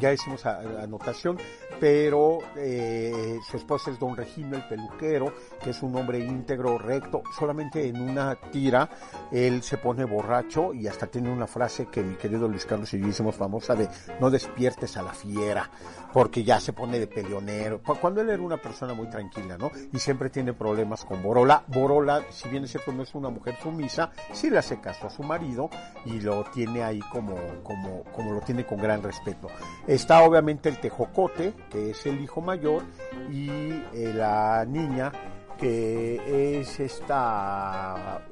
ya 0.00 0.12
hicimos 0.12 0.44
anotación, 0.46 1.38
pero 1.78 2.38
eh, 2.56 3.38
su 3.48 3.56
esposa 3.56 3.90
es 3.90 3.98
don 3.98 4.16
Regino 4.16 4.56
el 4.56 4.66
peluquero, 4.66 5.32
que 5.62 5.70
es 5.70 5.82
un 5.82 5.94
hombre 5.96 6.18
íntegro, 6.18 6.78
recto, 6.78 7.22
solamente 7.38 7.86
en 7.86 8.00
una 8.00 8.34
tira 8.36 8.88
él 9.30 9.62
se 9.62 9.78
pone 9.78 10.04
borracho 10.04 10.72
y 10.72 10.86
hasta 10.86 11.06
tiene 11.06 11.32
una 11.32 11.46
frase 11.46 11.86
que 11.86 12.02
mi 12.02 12.16
querido 12.16 12.48
Luis 12.48 12.64
Carlos 12.64 12.92
y 12.94 13.00
yo 13.00 13.08
hicimos 13.08 13.36
famosa 13.36 13.74
de 13.74 13.88
no 14.20 14.30
despiertes 14.30 14.96
a 14.96 15.02
la 15.02 15.12
fiera, 15.12 15.70
porque 16.12 16.44
ya 16.44 16.60
se 16.60 16.72
pone 16.72 16.98
de 16.98 17.06
peleonero, 17.06 17.80
cuando 18.00 18.20
él 18.20 18.30
era 18.30 18.42
una 18.42 18.56
persona 18.56 18.94
muy 18.94 19.08
tranquila, 19.08 19.58
¿no? 19.58 19.70
Y 19.92 19.98
siempre 19.98 20.30
tiene 20.30 20.52
problemas 20.52 21.04
con 21.04 21.22
Borola. 21.22 21.64
Borola, 21.66 22.22
si 22.30 22.48
bien 22.48 22.64
es 22.64 22.70
cierto, 22.70 22.92
no 22.92 23.02
es 23.02 23.14
una 23.14 23.28
mujer 23.28 23.56
sumisa, 23.62 24.10
sí 24.32 24.50
le 24.50 24.58
hace 24.58 24.80
caso 24.80 25.06
a 25.06 25.10
su 25.10 25.22
marido 25.22 25.68
y 26.04 26.20
lo 26.20 26.44
tiene 26.44 26.82
ahí 26.82 27.00
como, 27.12 27.36
como, 27.62 28.04
como 28.04 28.32
lo 28.32 28.40
tiene 28.40 28.64
con 28.64 28.78
gran 28.78 29.02
respeto. 29.02 29.48
Está 29.86 30.22
obviamente 30.22 30.68
el 30.68 30.78
tejocote, 30.78 31.54
que 31.70 31.90
es 31.90 32.06
el 32.06 32.20
hijo 32.20 32.40
mayor, 32.40 32.82
y 33.30 33.48
eh, 33.92 34.12
la 34.14 34.64
niña, 34.64 35.12
que 35.58 36.60
es 36.60 36.80
esta, 36.80 38.22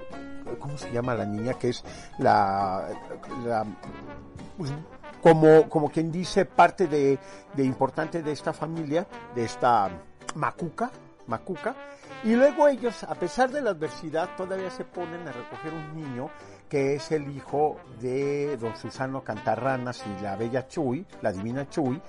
¿cómo 0.58 0.76
se 0.76 0.90
llama 0.92 1.14
la 1.14 1.26
niña? 1.26 1.54
Que 1.54 1.70
es 1.70 1.84
la, 2.18 2.88
pues, 4.56 4.72
como, 5.22 5.68
como 5.68 5.90
quien 5.90 6.12
dice, 6.12 6.44
parte 6.44 6.86
de, 6.86 7.18
de 7.54 7.64
importante 7.64 8.22
de 8.22 8.32
esta 8.32 8.52
familia, 8.52 9.06
de 9.34 9.44
esta 9.44 9.88
macuca, 10.34 10.90
Macuca, 11.26 11.74
y 12.22 12.34
luego 12.34 12.68
ellos, 12.68 13.02
a 13.04 13.14
pesar 13.14 13.50
de 13.50 13.62
la 13.62 13.70
adversidad, 13.70 14.30
todavía 14.36 14.70
se 14.70 14.84
ponen 14.84 15.26
a 15.26 15.32
recoger 15.32 15.72
un 15.72 15.94
niño 15.94 16.30
que 16.68 16.94
es 16.94 17.12
el 17.12 17.30
hijo 17.36 17.76
de 18.00 18.56
don 18.56 18.76
Susano 18.76 19.22
Cantarranas 19.22 20.04
y 20.06 20.22
la 20.22 20.36
bella 20.36 20.66
Chuy, 20.66 21.06
la 21.22 21.32
divina 21.32 21.68
Chuy, 21.68 22.00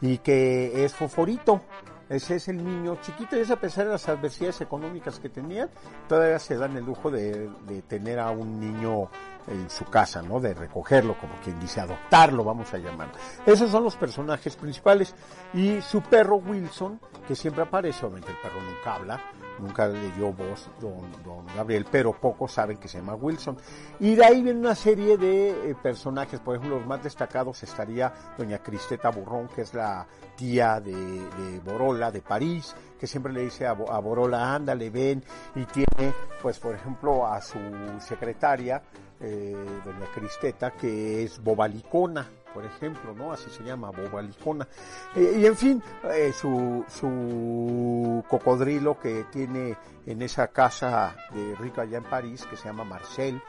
y 0.00 0.18
que 0.18 0.84
es 0.84 0.94
Foforito. 0.94 1.62
Ese 2.08 2.36
es 2.36 2.48
el 2.48 2.64
niño 2.64 2.98
chiquito 3.00 3.36
y 3.36 3.40
es 3.40 3.52
a 3.52 3.60
pesar 3.60 3.84
de 3.84 3.92
las 3.92 4.08
adversidades 4.08 4.60
económicas 4.62 5.20
que 5.20 5.28
tenían, 5.28 5.70
todavía 6.08 6.40
se 6.40 6.56
dan 6.56 6.76
el 6.76 6.84
lujo 6.84 7.08
de, 7.08 7.48
de 7.68 7.82
tener 7.82 8.18
a 8.18 8.32
un 8.32 8.58
niño 8.58 9.08
en 9.46 9.70
su 9.70 9.84
casa, 9.84 10.20
¿no? 10.22 10.40
De 10.40 10.54
recogerlo, 10.54 11.16
como 11.18 11.34
quien 11.42 11.58
dice, 11.60 11.80
adoptarlo, 11.80 12.44
vamos 12.44 12.72
a 12.74 12.78
llamar. 12.78 13.12
Esos 13.46 13.70
son 13.70 13.84
los 13.84 13.96
personajes 13.96 14.56
principales. 14.56 15.14
Y 15.54 15.80
su 15.82 16.02
perro 16.02 16.36
Wilson, 16.36 17.00
que 17.26 17.34
siempre 17.34 17.62
aparece, 17.62 18.04
obviamente 18.04 18.32
el 18.32 18.38
perro 18.38 18.60
nunca 18.60 18.94
habla, 18.94 19.20
nunca 19.60 19.86
le 19.88 20.10
dio 20.12 20.32
voz 20.32 20.68
don, 20.80 21.00
don 21.24 21.46
Gabriel, 21.54 21.86
pero 21.90 22.12
pocos 22.12 22.52
saben 22.52 22.78
que 22.78 22.88
se 22.88 22.98
llama 22.98 23.14
Wilson. 23.14 23.56
Y 24.00 24.14
de 24.14 24.24
ahí 24.24 24.42
viene 24.42 24.60
una 24.60 24.74
serie 24.74 25.16
de 25.16 25.70
eh, 25.70 25.76
personajes, 25.80 26.40
por 26.40 26.56
ejemplo, 26.56 26.78
los 26.78 26.86
más 26.86 27.02
destacados 27.02 27.62
estaría 27.62 28.12
doña 28.36 28.58
Cristeta 28.58 29.10
Burrón, 29.10 29.48
que 29.54 29.62
es 29.62 29.74
la 29.74 30.06
tía 30.40 30.80
de, 30.80 30.94
de 30.94 31.60
Borola, 31.62 32.10
de 32.10 32.22
París, 32.22 32.74
que 32.98 33.06
siempre 33.06 33.30
le 33.30 33.42
dice 33.42 33.66
a, 33.66 33.72
a 33.72 33.98
Borola, 33.98 34.54
ándale, 34.54 34.88
ven, 34.88 35.22
y 35.54 35.66
tiene, 35.66 36.14
pues, 36.40 36.58
por 36.58 36.74
ejemplo, 36.74 37.26
a 37.26 37.42
su 37.42 37.58
secretaria, 37.98 38.82
eh, 39.20 39.54
doña 39.84 40.06
Cristeta, 40.14 40.70
que 40.70 41.24
es 41.24 41.42
Bobalicona, 41.42 42.26
por 42.54 42.64
ejemplo, 42.64 43.12
¿no? 43.14 43.32
Así 43.32 43.50
se 43.50 43.62
llama, 43.62 43.90
Bobalicona. 43.90 44.66
Eh, 45.14 45.40
y 45.40 45.44
en 45.44 45.56
fin, 45.56 45.82
eh, 46.04 46.32
su, 46.32 46.84
su 46.88 48.24
cocodrilo 48.26 48.98
que 48.98 49.24
tiene 49.30 49.76
en 50.06 50.22
esa 50.22 50.48
casa 50.48 51.14
de 51.34 51.54
rico 51.56 51.82
allá 51.82 51.98
en 51.98 52.04
París, 52.04 52.46
que 52.48 52.56
se 52.56 52.64
llama 52.64 52.84
Marcel. 52.84 53.42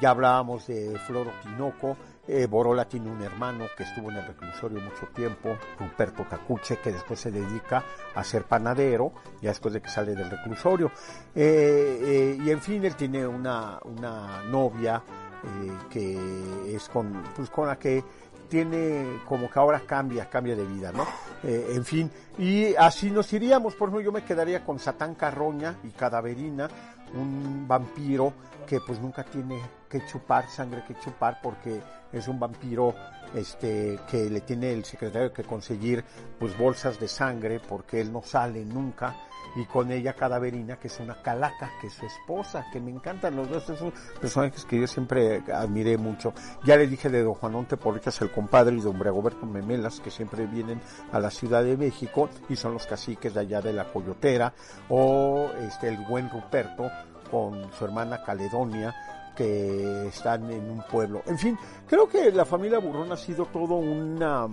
Ya 0.00 0.10
hablábamos 0.10 0.66
de 0.66 0.98
Floro 1.06 1.30
Tinoco. 1.42 1.96
Eh, 2.26 2.46
Borola 2.46 2.86
tiene 2.86 3.10
un 3.10 3.20
hermano 3.22 3.66
que 3.76 3.82
estuvo 3.82 4.10
en 4.10 4.16
el 4.16 4.26
reclusorio 4.26 4.80
mucho 4.80 5.06
tiempo, 5.14 5.56
Ruperto 5.78 6.26
Cacuche, 6.28 6.78
que 6.78 6.92
después 6.92 7.20
se 7.20 7.30
dedica 7.30 7.84
a 8.14 8.24
ser 8.24 8.44
panadero, 8.44 9.12
ya 9.42 9.50
después 9.50 9.74
de 9.74 9.82
que 9.82 9.88
sale 9.88 10.14
del 10.14 10.30
reclusorio. 10.30 10.90
Eh, 11.34 11.98
eh, 12.02 12.38
y 12.42 12.50
en 12.50 12.60
fin, 12.60 12.84
él 12.84 12.94
tiene 12.96 13.26
una, 13.26 13.78
una 13.84 14.42
novia 14.44 15.02
eh, 15.44 15.72
que 15.90 16.74
es 16.74 16.88
con, 16.88 17.22
pues, 17.36 17.50
con 17.50 17.66
la 17.66 17.78
que 17.78 18.02
tiene 18.48 19.20
como 19.26 19.50
que 19.50 19.58
ahora 19.58 19.80
cambia, 19.80 20.28
cambia 20.30 20.56
de 20.56 20.64
vida, 20.64 20.92
¿no? 20.92 21.06
Eh, 21.42 21.72
en 21.74 21.84
fin, 21.84 22.10
y 22.38 22.74
así 22.76 23.10
nos 23.10 23.32
iríamos, 23.32 23.74
por 23.74 23.88
ejemplo, 23.88 24.04
yo 24.04 24.12
me 24.12 24.24
quedaría 24.24 24.64
con 24.64 24.78
Satán 24.78 25.14
Carroña 25.14 25.76
y 25.82 25.90
Cadaverina, 25.90 26.68
un 27.14 27.66
vampiro 27.66 28.32
que 28.66 28.80
pues 28.80 29.00
nunca 29.00 29.24
tiene 29.24 29.60
que 29.88 30.06
chupar 30.06 30.48
sangre 30.48 30.82
que 30.86 30.94
chupar 30.98 31.40
porque 31.42 31.80
es 32.14 32.28
un 32.28 32.38
vampiro 32.38 32.94
este 33.34 33.98
que 34.08 34.30
le 34.30 34.40
tiene 34.40 34.72
el 34.72 34.84
secretario 34.84 35.32
que 35.32 35.42
conseguir 35.42 36.04
pues 36.38 36.56
bolsas 36.56 37.00
de 37.00 37.08
sangre 37.08 37.60
porque 37.60 38.00
él 38.00 38.12
no 38.12 38.22
sale 38.22 38.64
nunca 38.64 39.16
y 39.56 39.64
con 39.66 39.90
ella 39.92 40.14
Cadaverina, 40.14 40.76
que 40.78 40.88
es 40.88 40.98
una 41.00 41.20
calaca, 41.22 41.70
que 41.80 41.86
es 41.86 41.92
su 41.92 42.06
esposa, 42.06 42.66
que 42.72 42.80
me 42.80 42.90
encantan 42.90 43.36
los 43.36 43.48
dos, 43.48 43.64
son 43.64 43.92
personajes 44.20 44.64
que 44.64 44.80
yo 44.80 44.86
siempre 44.86 45.42
admiré 45.52 45.96
mucho. 45.96 46.32
Ya 46.64 46.76
le 46.76 46.88
dije 46.88 47.08
de 47.08 47.22
don 47.22 47.34
Juanón 47.34 47.66
Teporritas, 47.66 48.20
el 48.22 48.32
compadre, 48.32 48.74
y 48.74 48.80
don 48.80 48.98
Bregoberto 48.98 49.46
Memelas, 49.46 50.00
que 50.00 50.10
siempre 50.10 50.46
vienen 50.46 50.80
a 51.12 51.20
la 51.20 51.30
Ciudad 51.30 51.62
de 51.62 51.76
México 51.76 52.28
y 52.48 52.56
son 52.56 52.72
los 52.72 52.86
caciques 52.86 53.34
de 53.34 53.40
allá 53.40 53.60
de 53.60 53.72
la 53.72 53.92
Coyotera, 53.92 54.52
o 54.88 55.50
este 55.60 55.88
el 55.88 55.98
buen 55.98 56.30
Ruperto 56.30 56.90
con 57.30 57.72
su 57.72 57.84
hermana 57.84 58.22
Caledonia, 58.24 58.94
que 59.34 60.06
están 60.06 60.50
en 60.50 60.70
un 60.70 60.82
pueblo. 60.90 61.22
En 61.26 61.38
fin, 61.38 61.58
creo 61.86 62.08
que 62.08 62.30
la 62.32 62.44
familia 62.44 62.78
Burrón 62.78 63.12
ha 63.12 63.16
sido 63.16 63.46
todo 63.46 63.74
una... 63.74 64.48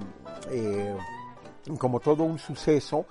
Eh, 0.50 0.96
como 1.78 2.00
todo 2.00 2.24
un 2.24 2.40
suceso 2.40 3.06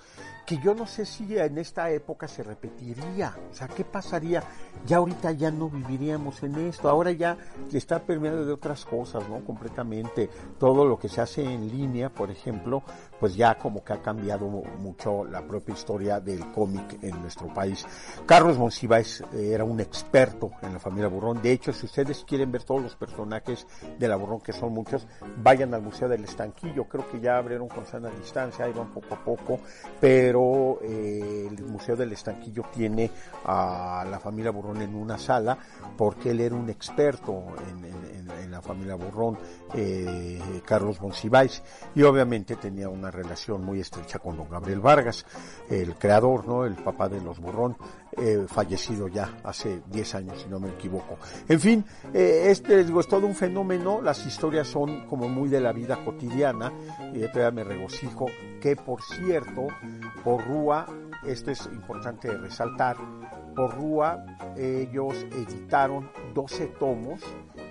que 0.46 0.58
yo 0.58 0.74
no 0.74 0.86
sé 0.86 1.06
si 1.06 1.38
en 1.38 1.58
esta 1.58 1.90
época 1.90 2.26
se 2.28 2.42
repetiría, 2.42 3.36
o 3.50 3.54
sea, 3.54 3.68
¿qué 3.68 3.84
pasaría? 3.84 4.42
Ya 4.86 4.98
ahorita 4.98 5.32
ya 5.32 5.50
no 5.50 5.68
viviríamos 5.68 6.42
en 6.42 6.56
esto, 6.56 6.88
ahora 6.88 7.12
ya 7.12 7.36
está 7.72 8.00
permeado 8.00 8.44
de 8.44 8.52
otras 8.52 8.84
cosas, 8.84 9.28
¿no? 9.28 9.44
Completamente, 9.44 10.28
todo 10.58 10.84
lo 10.84 10.98
que 10.98 11.08
se 11.08 11.20
hace 11.20 11.44
en 11.44 11.68
línea, 11.68 12.10
por 12.10 12.30
ejemplo, 12.30 12.82
pues 13.18 13.36
ya 13.36 13.56
como 13.56 13.84
que 13.84 13.92
ha 13.92 14.02
cambiado 14.02 14.46
mucho 14.46 15.24
la 15.24 15.46
propia 15.46 15.74
historia 15.74 16.20
del 16.20 16.50
cómic 16.52 17.02
en 17.02 17.20
nuestro 17.20 17.52
país. 17.52 17.86
Carlos 18.26 18.58
Monsiváis 18.58 19.22
eh, 19.32 19.52
era 19.52 19.64
un 19.64 19.80
experto 19.80 20.50
en 20.62 20.72
la 20.72 20.78
familia 20.78 21.08
Burrón, 21.08 21.42
de 21.42 21.52
hecho, 21.52 21.72
si 21.72 21.86
ustedes 21.86 22.24
quieren 22.24 22.50
ver 22.50 22.64
todos 22.64 22.82
los 22.82 22.96
personajes 22.96 23.66
de 23.98 24.08
la 24.08 24.16
Burrón, 24.16 24.40
que 24.40 24.52
son 24.52 24.72
muchos, 24.72 25.06
vayan 25.36 25.74
al 25.74 25.82
Museo 25.82 26.08
del 26.08 26.24
Estanquillo, 26.24 26.84
creo 26.84 27.08
que 27.08 27.20
ya 27.20 27.36
abrieron 27.36 27.68
con 27.68 27.86
sana 27.86 28.10
distancia, 28.10 28.64
ahí 28.64 28.72
van 28.72 28.92
poco 28.92 29.14
a 29.14 29.24
poco, 29.24 29.60
pero 30.00 30.29
eh, 30.38 31.48
el 31.50 31.64
Museo 31.64 31.96
del 31.96 32.12
Estanquillo 32.12 32.64
tiene 32.72 33.10
a 33.44 34.04
la 34.08 34.18
familia 34.18 34.50
Burrón 34.50 34.82
en 34.82 34.94
una 34.94 35.18
sala 35.18 35.58
porque 35.96 36.30
él 36.30 36.40
era 36.40 36.54
un 36.54 36.70
experto 36.70 37.44
en, 37.68 38.50
la 38.50 38.60
familia 38.60 38.96
Burrón, 38.96 39.38
eh, 39.74 40.40
Carlos 40.64 41.00
Monsiváis, 41.00 41.62
y 41.94 42.02
obviamente 42.02 42.56
tenía 42.56 42.88
una 42.88 43.10
relación 43.10 43.64
muy 43.64 43.80
estrecha 43.80 44.18
con 44.18 44.36
don 44.36 44.48
Gabriel 44.48 44.80
Vargas, 44.80 45.24
el 45.68 45.94
creador, 45.94 46.46
¿no? 46.48 46.64
El 46.64 46.74
papá 46.74 47.08
de 47.08 47.20
los 47.20 47.38
Burrón, 47.38 47.76
eh, 48.16 48.44
fallecido 48.48 49.08
ya 49.08 49.38
hace 49.44 49.82
10 49.86 50.14
años, 50.16 50.42
si 50.42 50.48
no 50.48 50.58
me 50.58 50.70
equivoco. 50.70 51.18
En 51.48 51.60
fin, 51.60 51.84
eh, 52.12 52.46
este 52.46 52.80
es 52.80 53.08
todo 53.08 53.26
un 53.26 53.34
fenómeno, 53.34 54.00
las 54.02 54.26
historias 54.26 54.68
son 54.68 55.06
como 55.06 55.28
muy 55.28 55.48
de 55.48 55.60
la 55.60 55.72
vida 55.72 56.04
cotidiana, 56.04 56.72
y 57.14 57.20
todavía 57.28 57.50
me 57.50 57.64
regocijo 57.64 58.26
que 58.60 58.76
por 58.76 59.02
cierto, 59.02 59.68
por 60.24 60.44
Rúa, 60.46 60.86
esto 61.26 61.50
es 61.50 61.66
importante 61.66 62.30
resaltar, 62.36 62.96
por 63.54 63.74
Rúa 63.74 64.24
ellos 64.56 65.14
editaron 65.32 66.10
12 66.34 66.66
tomos 66.78 67.20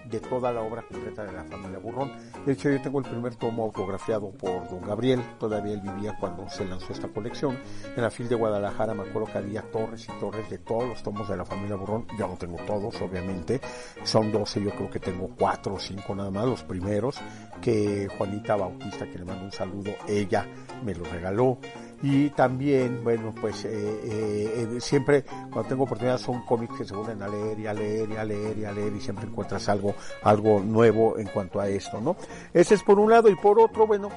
de 0.10 0.20
toda 0.20 0.52
la 0.52 0.62
obra 0.62 0.82
completa 0.82 1.24
de 1.24 1.32
la 1.32 1.44
familia 1.44 1.80
Burrón. 1.80 2.12
De 2.46 2.54
hecho, 2.54 2.70
yo 2.70 2.82
tengo 2.82 3.00
el 3.00 3.06
primer 3.06 3.36
tomo 3.36 3.64
autografiado 3.64 4.32
por 4.32 4.70
don 4.70 4.82
Gabriel, 4.82 5.22
todavía 5.40 5.74
él 5.74 5.82
vivía 5.82 6.16
cuando 6.20 6.50
se 6.50 6.66
lanzó 6.66 6.94
esta 6.94 7.08
colección. 7.08 7.58
En 7.96 8.02
la 8.02 8.10
FIL 8.10 8.30
de 8.30 8.36
Guadalajara 8.36 8.94
me 8.94 9.04
acuerdo 9.04 9.32
que 9.32 9.38
había 9.38 9.62
torres 9.62 10.08
y 10.08 10.20
torres 10.20 10.50
de 10.50 10.58
todos 10.60 10.88
los 10.88 11.04
tomos 11.04 11.28
de 11.30 11.38
la 11.38 11.46
familia 11.46 11.76
Burrón. 11.76 12.08
Yo 12.18 12.28
no 12.28 12.36
tengo 12.36 12.58
todos, 12.66 13.02
obviamente. 13.02 13.62
Son 14.04 14.32
12, 14.32 14.64
yo 14.64 14.72
creo 14.72 14.90
que 14.90 15.00
tengo 15.00 15.30
4 15.38 15.74
o 15.74 15.80
5 15.80 16.16
nada 16.16 16.32
más, 16.32 16.46
los 16.46 16.64
primeros, 16.64 17.20
que 17.62 18.08
Juanita 18.18 18.56
Bautista, 18.56 19.06
que 19.06 19.20
le 19.20 19.26
mando 19.26 19.46
un 19.46 19.52
saludo, 19.52 19.92
ella 20.08 20.46
me 20.84 20.94
lo 20.94 21.04
regaló 21.06 21.58
y 22.02 22.30
también, 22.30 23.04
bueno, 23.04 23.34
pues 23.40 23.66
eh, 23.66 23.70
eh, 23.72 24.78
siempre 24.80 25.24
cuando 25.24 25.64
tengo 25.64 25.84
oportunidad 25.84 26.18
son 26.18 26.46
cómics 26.46 26.78
que 26.78 26.86
se 26.86 26.96
vuelven 26.96 27.22
a 27.22 27.28
leer 27.28 27.60
y 27.60 27.68
a 27.68 27.74
leer 27.74 28.10
y 28.10 28.16
a 28.16 28.24
leer 28.24 28.58
y 28.58 28.66
a 28.66 28.72
leer 28.72 28.96
y 28.96 29.02
siempre 29.02 29.28
encuentras 29.28 29.68
algo, 29.70 29.96
algo 30.24 30.60
nuevo 30.62 31.18
en 31.18 31.28
cuanto 31.28 31.60
a 31.60 31.68
esto, 31.68 32.00
¿no? 32.00 32.16
Ese 32.54 32.76
es 32.76 32.84
por 32.84 33.00
un 33.00 33.10
lado 33.10 33.30
y 33.30 33.36
por 33.36 33.60
otro, 33.60 33.86
bueno, 33.86 34.10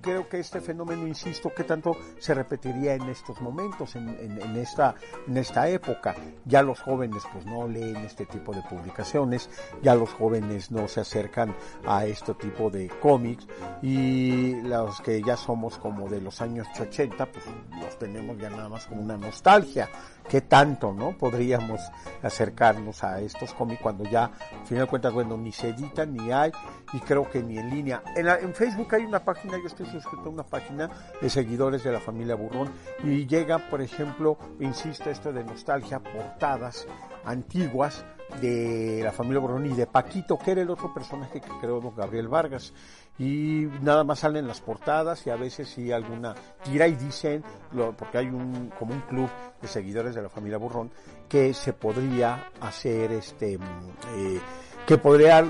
creo 0.00 0.28
que 0.28 0.38
este 0.38 0.60
fenómeno, 0.60 1.06
insisto, 1.06 1.52
que 1.54 1.64
tanto 1.64 1.96
se 2.18 2.34
repetiría 2.34 2.94
en 2.94 3.02
estos 3.02 3.40
momentos, 3.40 3.96
en, 3.96 4.08
en, 4.08 4.40
en, 4.40 4.56
esta, 4.56 4.94
en 5.26 5.36
esta 5.36 5.68
época. 5.68 6.14
Ya 6.44 6.62
los 6.62 6.80
jóvenes 6.80 7.22
pues 7.32 7.44
no 7.46 7.68
leen 7.68 7.96
este 7.96 8.26
tipo 8.26 8.52
de 8.52 8.62
publicaciones, 8.62 9.50
ya 9.82 9.94
los 9.94 10.10
jóvenes 10.10 10.70
no 10.70 10.88
se 10.88 11.00
acercan 11.00 11.54
a 11.86 12.06
este 12.06 12.34
tipo 12.34 12.70
de 12.70 12.88
cómics 13.00 13.46
y 13.82 14.60
los 14.62 15.00
que 15.00 15.22
ya 15.22 15.36
somos 15.36 15.78
como 15.78 16.08
de 16.08 16.20
los 16.20 16.40
años 16.40 16.66
80, 16.78 17.25
pues 17.26 17.44
los 17.80 17.98
tenemos 17.98 18.38
ya 18.38 18.50
nada 18.50 18.68
más 18.68 18.86
como 18.86 19.02
una 19.02 19.16
nostalgia. 19.16 19.88
¿Qué 20.28 20.40
tanto, 20.40 20.92
no? 20.92 21.16
Podríamos 21.16 21.80
acercarnos 22.22 23.04
a 23.04 23.20
estos 23.20 23.54
cómics 23.54 23.80
cuando 23.80 24.04
ya, 24.04 24.24
al 24.24 24.66
final 24.66 24.84
de 24.84 24.90
cuentas, 24.90 25.12
bueno, 25.12 25.36
ni 25.36 25.52
se 25.52 25.68
editan 25.68 26.12
ni 26.14 26.32
hay 26.32 26.50
y 26.92 26.98
creo 27.00 27.30
que 27.30 27.42
ni 27.42 27.58
en 27.58 27.70
línea. 27.70 28.02
En, 28.16 28.54
Facebook 28.54 28.94
hay 28.94 29.04
una 29.04 29.24
página, 29.24 29.58
yo 29.58 29.66
estoy 29.66 29.86
suscrito 29.86 30.24
a 30.26 30.32
una 30.32 30.42
página 30.42 30.90
de 31.20 31.30
seguidores 31.30 31.84
de 31.84 31.92
la 31.92 32.00
familia 32.00 32.34
Burrón 32.34 32.72
y 33.04 33.26
llega, 33.26 33.58
por 33.70 33.80
ejemplo, 33.80 34.36
insisto, 34.58 35.10
esto 35.10 35.32
de 35.32 35.44
nostalgia, 35.44 36.00
portadas 36.00 36.86
antiguas 37.24 38.04
de 38.40 39.00
la 39.04 39.12
familia 39.12 39.40
Borrón 39.40 39.66
y 39.66 39.74
de 39.74 39.86
Paquito, 39.86 40.38
que 40.38 40.52
era 40.52 40.62
el 40.62 40.70
otro 40.70 40.92
personaje 40.92 41.40
que 41.40 41.50
creó 41.60 41.80
don 41.80 41.94
Gabriel 41.94 42.28
Vargas. 42.28 42.72
Y 43.18 43.68
nada 43.80 44.04
más 44.04 44.20
salen 44.20 44.46
las 44.46 44.60
portadas 44.60 45.26
y 45.26 45.30
a 45.30 45.36
veces 45.36 45.68
si 45.68 45.90
alguna 45.90 46.34
tira 46.64 46.86
y 46.86 46.96
dicen, 46.96 47.42
lo, 47.72 47.92
porque 47.92 48.18
hay 48.18 48.26
un, 48.26 48.70
como 48.78 48.92
un 48.92 49.00
club 49.02 49.30
de 49.60 49.68
seguidores 49.68 50.14
de 50.14 50.22
la 50.22 50.28
familia 50.28 50.58
Burrón, 50.58 50.90
que 51.28 51.54
se 51.54 51.72
podría 51.72 52.50
hacer 52.60 53.12
este, 53.12 53.54
eh, 53.54 54.40
que 54.86 54.98
podría 54.98 55.44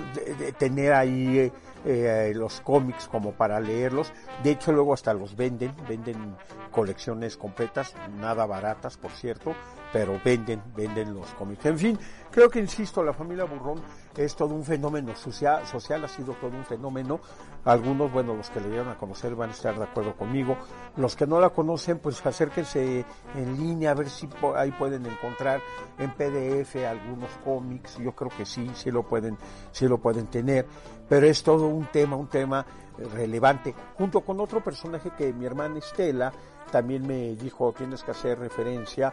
tener 0.58 0.92
ahí 0.92 1.52
eh, 1.84 2.32
los 2.34 2.60
cómics 2.62 3.06
como 3.06 3.32
para 3.32 3.60
leerlos. 3.60 4.12
De 4.42 4.50
hecho, 4.50 4.72
luego 4.72 4.94
hasta 4.94 5.14
los 5.14 5.36
venden, 5.36 5.74
venden 5.88 6.36
colecciones 6.70 7.36
completas, 7.36 7.94
nada 8.18 8.44
baratas, 8.46 8.96
por 8.96 9.12
cierto, 9.12 9.54
pero 9.92 10.20
venden, 10.24 10.62
venden 10.74 11.14
los 11.14 11.26
cómics. 11.34 11.64
En 11.66 11.78
fin, 11.78 11.98
creo 12.30 12.48
que, 12.48 12.58
insisto, 12.58 13.02
la 13.02 13.12
familia 13.12 13.44
Burrón 13.44 13.80
es 14.16 14.34
todo 14.34 14.54
un 14.54 14.64
fenómeno 14.64 15.14
social, 15.14 15.66
social 15.66 16.04
ha 16.04 16.08
sido 16.08 16.34
todo 16.34 16.56
un 16.56 16.64
fenómeno. 16.64 17.20
Algunos, 17.64 18.12
bueno, 18.12 18.34
los 18.34 18.48
que 18.50 18.60
le 18.60 18.68
dieron 18.68 18.88
a 18.88 18.96
conocer 18.96 19.34
van 19.34 19.50
a 19.50 19.52
estar 19.52 19.76
de 19.76 19.84
acuerdo 19.84 20.14
conmigo. 20.16 20.56
Los 20.96 21.16
que 21.16 21.26
no 21.26 21.40
la 21.40 21.50
conocen, 21.50 21.98
pues 21.98 22.24
acérquense 22.24 23.04
en 23.34 23.56
línea 23.56 23.90
a 23.90 23.94
ver 23.94 24.08
si 24.08 24.28
ahí 24.56 24.70
pueden 24.72 25.04
encontrar 25.06 25.60
en 25.98 26.10
PDF 26.12 26.76
algunos 26.88 27.30
cómics. 27.44 27.98
Yo 27.98 28.12
creo 28.12 28.30
que 28.30 28.46
sí, 28.46 28.70
sí 28.74 28.90
lo 28.90 29.02
pueden, 29.02 29.36
sí 29.72 29.88
lo 29.88 29.98
pueden 29.98 30.26
tener 30.28 30.66
pero 31.08 31.26
es 31.26 31.42
todo 31.42 31.66
un 31.66 31.86
tema, 31.86 32.16
un 32.16 32.28
tema 32.28 32.64
relevante, 33.14 33.74
junto 33.96 34.22
con 34.22 34.40
otro 34.40 34.62
personaje 34.62 35.10
que 35.16 35.32
mi 35.32 35.46
hermana 35.46 35.78
Estela 35.78 36.32
también 36.70 37.06
me 37.06 37.36
dijo, 37.36 37.72
tienes 37.72 38.02
que 38.02 38.10
hacer 38.10 38.38
referencia 38.38 39.12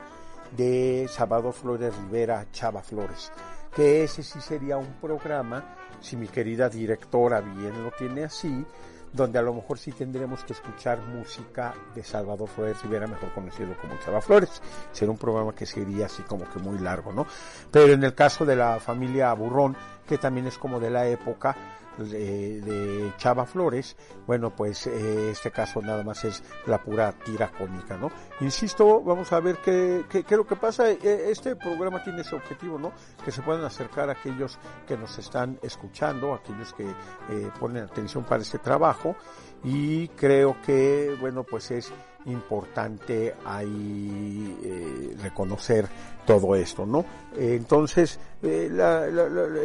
de 0.55 1.07
Salvador 1.09 1.53
Flores 1.53 1.95
Rivera, 1.95 2.45
Chava 2.51 2.81
Flores, 2.81 3.31
que 3.75 4.03
ese 4.03 4.23
sí 4.23 4.39
sería 4.41 4.77
un 4.77 4.93
programa, 5.01 5.75
si 5.99 6.15
mi 6.15 6.27
querida 6.27 6.69
directora 6.69 7.41
bien 7.41 7.83
lo 7.83 7.91
tiene 7.91 8.25
así, 8.25 8.65
donde 9.11 9.37
a 9.37 9.43
lo 9.43 9.53
mejor 9.53 9.77
sí 9.77 9.91
tendremos 9.91 10.43
que 10.43 10.53
escuchar 10.53 10.99
música 10.99 11.73
de 11.93 12.03
Salvador 12.03 12.49
Flores 12.49 12.81
Rivera, 12.81 13.05
mejor 13.05 13.31
conocido 13.33 13.75
como 13.79 13.97
Chava 13.99 14.21
Flores. 14.21 14.61
Sería 14.91 15.11
un 15.11 15.19
programa 15.19 15.53
que 15.53 15.67
sería 15.67 16.07
así 16.07 16.23
como 16.23 16.49
que 16.49 16.59
muy 16.59 16.79
largo, 16.79 17.13
¿no? 17.13 17.27
Pero 17.69 17.93
en 17.93 18.03
el 18.03 18.15
caso 18.15 18.43
de 18.43 18.55
la 18.55 18.79
familia 18.79 19.31
Burrón, 19.33 19.77
que 20.07 20.17
también 20.17 20.47
es 20.47 20.57
como 20.57 20.79
de 20.79 20.89
la 20.89 21.07
época, 21.07 21.55
de, 21.97 23.13
Chava 23.17 23.45
Flores, 23.45 23.95
bueno, 24.25 24.55
pues 24.55 24.87
eh, 24.87 25.31
este 25.31 25.51
caso 25.51 25.81
nada 25.81 26.03
más 26.03 26.23
es 26.25 26.43
la 26.65 26.81
pura 26.81 27.11
tira 27.11 27.51
cómica, 27.51 27.97
¿no? 27.97 28.11
Insisto, 28.41 29.01
vamos 29.01 29.31
a 29.31 29.39
ver 29.39 29.57
qué, 29.57 30.05
qué, 30.09 30.23
qué 30.23 30.37
lo 30.37 30.45
que 30.45 30.55
pasa. 30.55 30.89
Eh, 30.89 31.29
este 31.29 31.55
programa 31.55 32.03
tiene 32.03 32.21
ese 32.21 32.35
objetivo, 32.35 32.77
¿no? 32.77 32.91
Que 33.23 33.31
se 33.31 33.41
puedan 33.41 33.63
acercar 33.63 34.09
a 34.09 34.13
aquellos 34.13 34.57
que 34.87 34.97
nos 34.97 35.17
están 35.17 35.59
escuchando, 35.61 36.33
aquellos 36.33 36.73
que 36.73 36.85
eh, 36.85 37.51
ponen 37.59 37.83
atención 37.83 38.23
para 38.23 38.41
este 38.41 38.59
trabajo 38.59 39.15
y 39.63 40.07
creo 40.09 40.57
que, 40.65 41.15
bueno, 41.19 41.43
pues 41.43 41.71
es 41.71 41.91
importante 42.25 43.35
ahí 43.45 44.57
eh, 44.63 45.15
reconocer 45.21 45.87
todo 46.25 46.55
esto, 46.55 46.85
¿no? 46.85 47.05
entonces, 47.37 48.19
eh, 48.41 48.69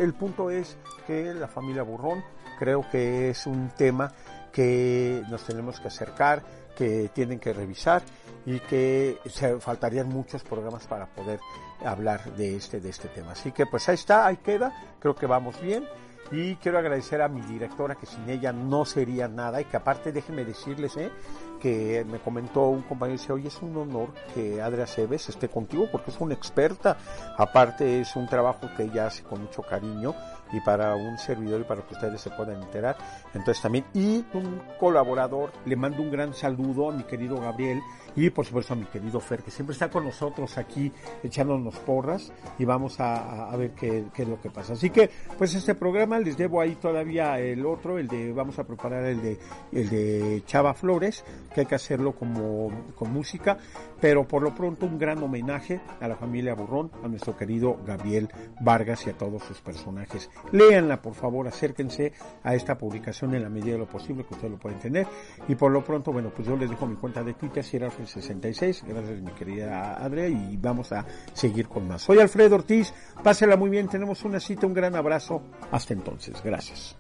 el 0.00 0.14
punto 0.14 0.50
es 0.50 0.76
que 1.06 1.32
la 1.34 1.46
familia 1.46 1.82
Burrón 1.82 2.24
creo 2.58 2.84
que 2.90 3.30
es 3.30 3.46
un 3.46 3.70
tema 3.76 4.12
que 4.52 5.22
nos 5.30 5.44
tenemos 5.44 5.78
que 5.78 5.88
acercar, 5.88 6.42
que 6.76 7.10
tienen 7.14 7.38
que 7.38 7.52
revisar 7.52 8.02
y 8.46 8.58
que 8.60 9.18
se 9.26 9.60
faltarían 9.60 10.08
muchos 10.08 10.42
programas 10.42 10.86
para 10.86 11.06
poder 11.06 11.38
hablar 11.84 12.34
de 12.36 12.56
este 12.56 12.80
de 12.80 12.90
este 12.90 13.08
tema. 13.08 13.32
Así 13.32 13.52
que 13.52 13.66
pues 13.66 13.88
ahí 13.88 13.94
está, 13.94 14.26
ahí 14.26 14.38
queda, 14.38 14.96
creo 14.98 15.14
que 15.14 15.26
vamos 15.26 15.60
bien. 15.60 15.84
Y 16.30 16.56
quiero 16.56 16.78
agradecer 16.78 17.22
a 17.22 17.28
mi 17.28 17.40
directora, 17.40 17.94
que 17.94 18.06
sin 18.06 18.28
ella 18.28 18.52
no 18.52 18.84
sería 18.84 19.28
nada, 19.28 19.60
y 19.60 19.64
que 19.64 19.76
aparte 19.78 20.12
déjenme 20.12 20.44
decirles, 20.44 20.96
¿eh? 20.96 21.10
que 21.58 22.04
me 22.08 22.18
comentó 22.18 22.68
un 22.68 22.82
compañero, 22.82 23.18
dice, 23.18 23.32
oye, 23.32 23.48
es 23.48 23.60
un 23.62 23.76
honor 23.76 24.10
que 24.34 24.62
Adria 24.62 24.86
Cebes 24.86 25.28
esté 25.28 25.48
contigo 25.48 25.88
porque 25.90 26.10
es 26.10 26.20
una 26.20 26.34
experta, 26.34 26.96
aparte 27.36 28.00
es 28.00 28.14
un 28.16 28.28
trabajo 28.28 28.68
que 28.76 28.84
ella 28.84 29.06
hace 29.06 29.22
con 29.22 29.42
mucho 29.42 29.62
cariño 29.62 30.14
y 30.52 30.60
para 30.60 30.94
un 30.94 31.18
servidor 31.18 31.60
y 31.60 31.64
para 31.64 31.82
que 31.82 31.94
ustedes 31.94 32.20
se 32.20 32.30
puedan 32.30 32.62
enterar. 32.62 32.96
Entonces 33.34 33.62
también, 33.62 33.84
y 33.94 34.24
un 34.34 34.60
colaborador, 34.78 35.52
le 35.64 35.76
mando 35.76 36.02
un 36.02 36.10
gran 36.10 36.34
saludo 36.34 36.90
a 36.90 36.92
mi 36.92 37.04
querido 37.04 37.40
Gabriel 37.40 37.80
y 38.16 38.30
por 38.30 38.44
supuesto 38.44 38.72
a 38.72 38.76
mi 38.76 38.84
querido 38.86 39.20
Fer, 39.20 39.42
que 39.42 39.50
siempre 39.50 39.72
está 39.74 39.88
con 39.90 40.04
nosotros 40.04 40.58
aquí 40.58 40.92
echándonos 41.22 41.76
porras 41.76 42.32
y 42.58 42.64
vamos 42.64 42.96
a, 42.98 43.54
ver 43.56 43.72
qué, 43.72 44.06
qué, 44.12 44.22
es 44.22 44.28
lo 44.28 44.40
que 44.40 44.50
pasa. 44.50 44.72
Así 44.72 44.90
que, 44.90 45.10
pues 45.36 45.54
este 45.54 45.74
programa 45.74 46.18
les 46.18 46.36
debo 46.36 46.60
ahí 46.60 46.74
todavía 46.74 47.38
el 47.38 47.64
otro, 47.64 47.98
el 47.98 48.08
de, 48.08 48.32
vamos 48.32 48.58
a 48.58 48.64
preparar 48.64 49.04
el 49.04 49.22
de, 49.22 49.38
el 49.72 49.88
de 49.88 50.42
Chava 50.46 50.74
Flores, 50.74 51.24
que 51.54 51.60
hay 51.60 51.66
que 51.66 51.74
hacerlo 51.74 52.12
como 52.12 52.70
con 52.94 53.12
música, 53.12 53.56
pero 54.00 54.26
por 54.26 54.42
lo 54.42 54.54
pronto 54.54 54.86
un 54.86 54.98
gran 54.98 55.22
homenaje 55.22 55.80
a 56.00 56.08
la 56.08 56.16
familia 56.16 56.54
Burrón, 56.54 56.90
a 57.04 57.08
nuestro 57.08 57.36
querido 57.36 57.78
Gabriel 57.86 58.28
Vargas 58.60 59.06
y 59.06 59.10
a 59.10 59.16
todos 59.16 59.42
sus 59.44 59.60
personajes. 59.60 60.30
Léanla, 60.52 61.00
por 61.02 61.14
favor, 61.14 61.46
acérquense 61.46 62.12
a 62.42 62.54
esta 62.54 62.78
publicación 62.78 63.34
en 63.34 63.42
la 63.42 63.48
medida 63.48 63.72
de 63.72 63.78
lo 63.78 63.86
posible 63.86 64.24
que 64.24 64.34
ustedes 64.34 64.52
lo 64.52 64.58
pueden 64.58 64.78
tener. 64.78 65.06
Y 65.48 65.54
por 65.54 65.70
lo 65.70 65.84
pronto, 65.84 66.12
bueno, 66.12 66.30
pues 66.34 66.48
yo 66.48 66.56
les 66.56 66.70
dejo 66.70 66.86
mi 66.86 66.96
cuenta 66.96 67.22
de 67.22 67.34
Twitter, 67.34 67.64
Sierra66, 67.64 68.84
gracias 68.86 69.20
mi 69.20 69.32
querida 69.32 69.94
Adria, 69.94 70.28
y 70.28 70.56
vamos 70.56 70.92
a 70.92 71.04
seguir 71.32 71.68
con 71.68 71.86
más. 71.88 72.02
Soy 72.02 72.18
Alfredo 72.18 72.56
Ortiz, 72.56 72.92
pásela 73.22 73.56
muy 73.56 73.70
bien, 73.70 73.88
tenemos 73.88 74.24
una 74.24 74.40
cita, 74.40 74.66
un 74.66 74.74
gran 74.74 74.94
abrazo. 74.96 75.42
Hasta 75.70 75.94
entonces, 75.94 76.42
gracias. 76.42 76.96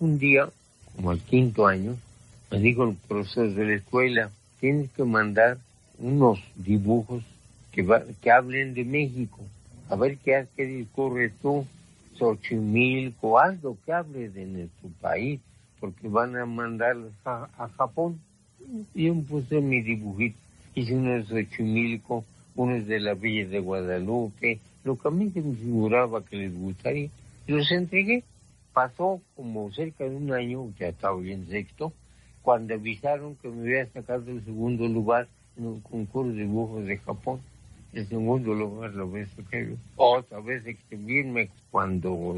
Un 0.00 0.18
día, 0.18 0.48
como 0.94 1.10
al 1.10 1.20
quinto 1.20 1.66
año, 1.66 1.96
me 2.50 2.58
dijo 2.58 2.84
el 2.84 2.96
profesor 3.08 3.50
de 3.50 3.64
la 3.64 3.74
escuela, 3.74 4.30
tienes 4.60 4.90
que 4.92 5.04
mandar 5.04 5.58
unos 5.98 6.40
dibujos 6.56 7.24
que, 7.72 7.86
que 8.20 8.30
hablen 8.30 8.74
de 8.74 8.84
México. 8.84 9.40
A 9.88 9.96
ver 9.96 10.18
qué, 10.18 10.46
qué 10.56 10.66
discurre 10.66 11.30
tú, 11.42 11.66
Xochimilco, 12.18 13.38
algo 13.38 13.78
que 13.84 13.92
hable 13.92 14.28
de 14.28 14.46
nuestro 14.46 14.88
país, 15.00 15.40
porque 15.80 16.08
van 16.08 16.36
a 16.36 16.44
mandarlos 16.46 17.12
a, 17.24 17.68
Japón. 17.76 18.20
Y 18.94 19.06
yo 19.06 19.14
puse 19.22 19.60
mi 19.60 19.80
dibujito. 19.80 20.38
Hice 20.74 20.94
uno 20.94 21.12
de 21.12 21.24
Xochimilco, 21.24 22.24
uno 22.56 22.82
de 22.82 23.00
la 23.00 23.14
Villa 23.14 23.48
de 23.48 23.60
Guadalupe, 23.60 24.58
lo 24.84 24.98
que 24.98 25.08
a 25.08 25.10
mí 25.10 25.30
me 25.34 25.54
figuraba 25.54 26.24
que 26.24 26.36
les 26.36 26.58
gustaría. 26.58 27.08
Los 27.46 27.70
entregué. 27.70 28.24
Pasó 28.72 29.20
como 29.34 29.72
cerca 29.72 30.04
de 30.04 30.14
un 30.14 30.32
año, 30.32 30.72
ya 30.78 30.88
estaba 30.88 31.18
bien 31.18 31.48
sexto, 31.48 31.92
cuando 32.42 32.74
avisaron 32.74 33.34
que 33.36 33.48
me 33.48 33.62
había 33.62 33.86
sacado 33.86 34.30
el 34.30 34.44
segundo 34.44 34.86
lugar 34.86 35.26
en 35.56 35.66
un 35.66 35.80
concurso 35.80 36.32
de 36.32 36.42
dibujos 36.42 36.84
de 36.84 36.98
Japón. 36.98 37.40
El 37.92 38.06
segundo 38.06 38.52
lugar 38.54 38.94
lo 38.94 39.10
ves 39.10 39.28
que 39.50 39.74
otra 39.96 40.40
vez 40.40 40.66
escribirme 40.66 41.48
cuando 41.70 42.36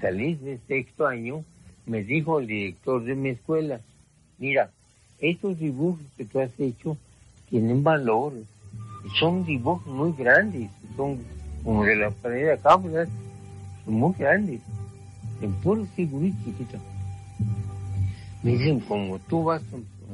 salí 0.00 0.34
de 0.34 0.58
sexto 0.68 1.06
año, 1.06 1.44
me 1.86 2.04
dijo 2.04 2.40
el 2.40 2.46
director 2.46 3.02
de 3.02 3.14
mi 3.14 3.30
escuela, 3.30 3.80
mira, 4.38 4.70
estos 5.18 5.58
dibujos 5.58 6.04
que 6.16 6.24
tú 6.24 6.40
has 6.40 6.58
hecho 6.60 6.96
tienen 7.48 7.82
valor, 7.82 8.34
son 9.18 9.44
dibujos 9.44 9.86
muy 9.86 10.12
grandes, 10.12 10.70
son 10.96 11.18
como 11.64 11.84
de 11.84 11.96
la 11.96 12.10
pared 12.10 12.44
de 12.44 12.52
acá, 12.52 12.78
son 13.84 13.94
muy 13.94 14.14
grandes, 14.18 14.60
en 15.40 15.52
puro 15.54 15.86
figurita 15.96 16.44
chiquita. 16.44 16.78
Me 18.42 18.52
dicen, 18.52 18.80
como 18.80 19.18
tú 19.20 19.44
vas 19.44 19.62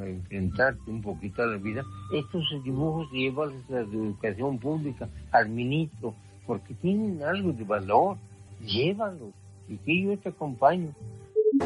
a 0.01 0.07
enfrentarte 0.07 0.91
un 0.91 1.03
poquito 1.03 1.43
a 1.43 1.47
la 1.47 1.57
vida, 1.57 1.83
estos 2.13 2.45
dibujos 2.65 3.11
llévalos 3.13 3.63
a 3.71 3.73
la 3.73 3.81
educación 3.81 4.59
pública, 4.59 5.09
al 5.31 5.49
ministro, 5.49 6.15
porque 6.47 6.75
tienen 6.75 7.23
algo 7.23 7.53
de 7.53 7.65
valor, 7.65 8.19
llévalos, 8.65 9.33
y 9.69 9.77
que 9.79 10.03
yo 10.03 10.19
te 10.19 10.29
acompaño. 10.31 10.93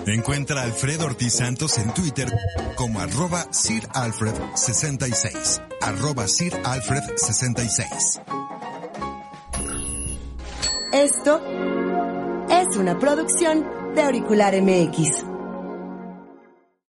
Encuentra 0.06 0.60
a 0.60 0.64
Alfredo 0.64 1.06
Ortiz 1.06 1.32
Santos 1.34 1.78
en 1.78 1.92
Twitter 1.92 2.28
como 2.76 3.00
arroba 3.00 3.44
siralfred66, 3.50 5.60
arroba 5.80 6.24
siralfred66. 6.24 8.22
Esto 10.92 11.40
es 12.50 12.76
una 12.76 12.98
producción 12.98 13.64
de 13.94 14.02
Auricular 14.02 14.60
MX. 14.60 15.31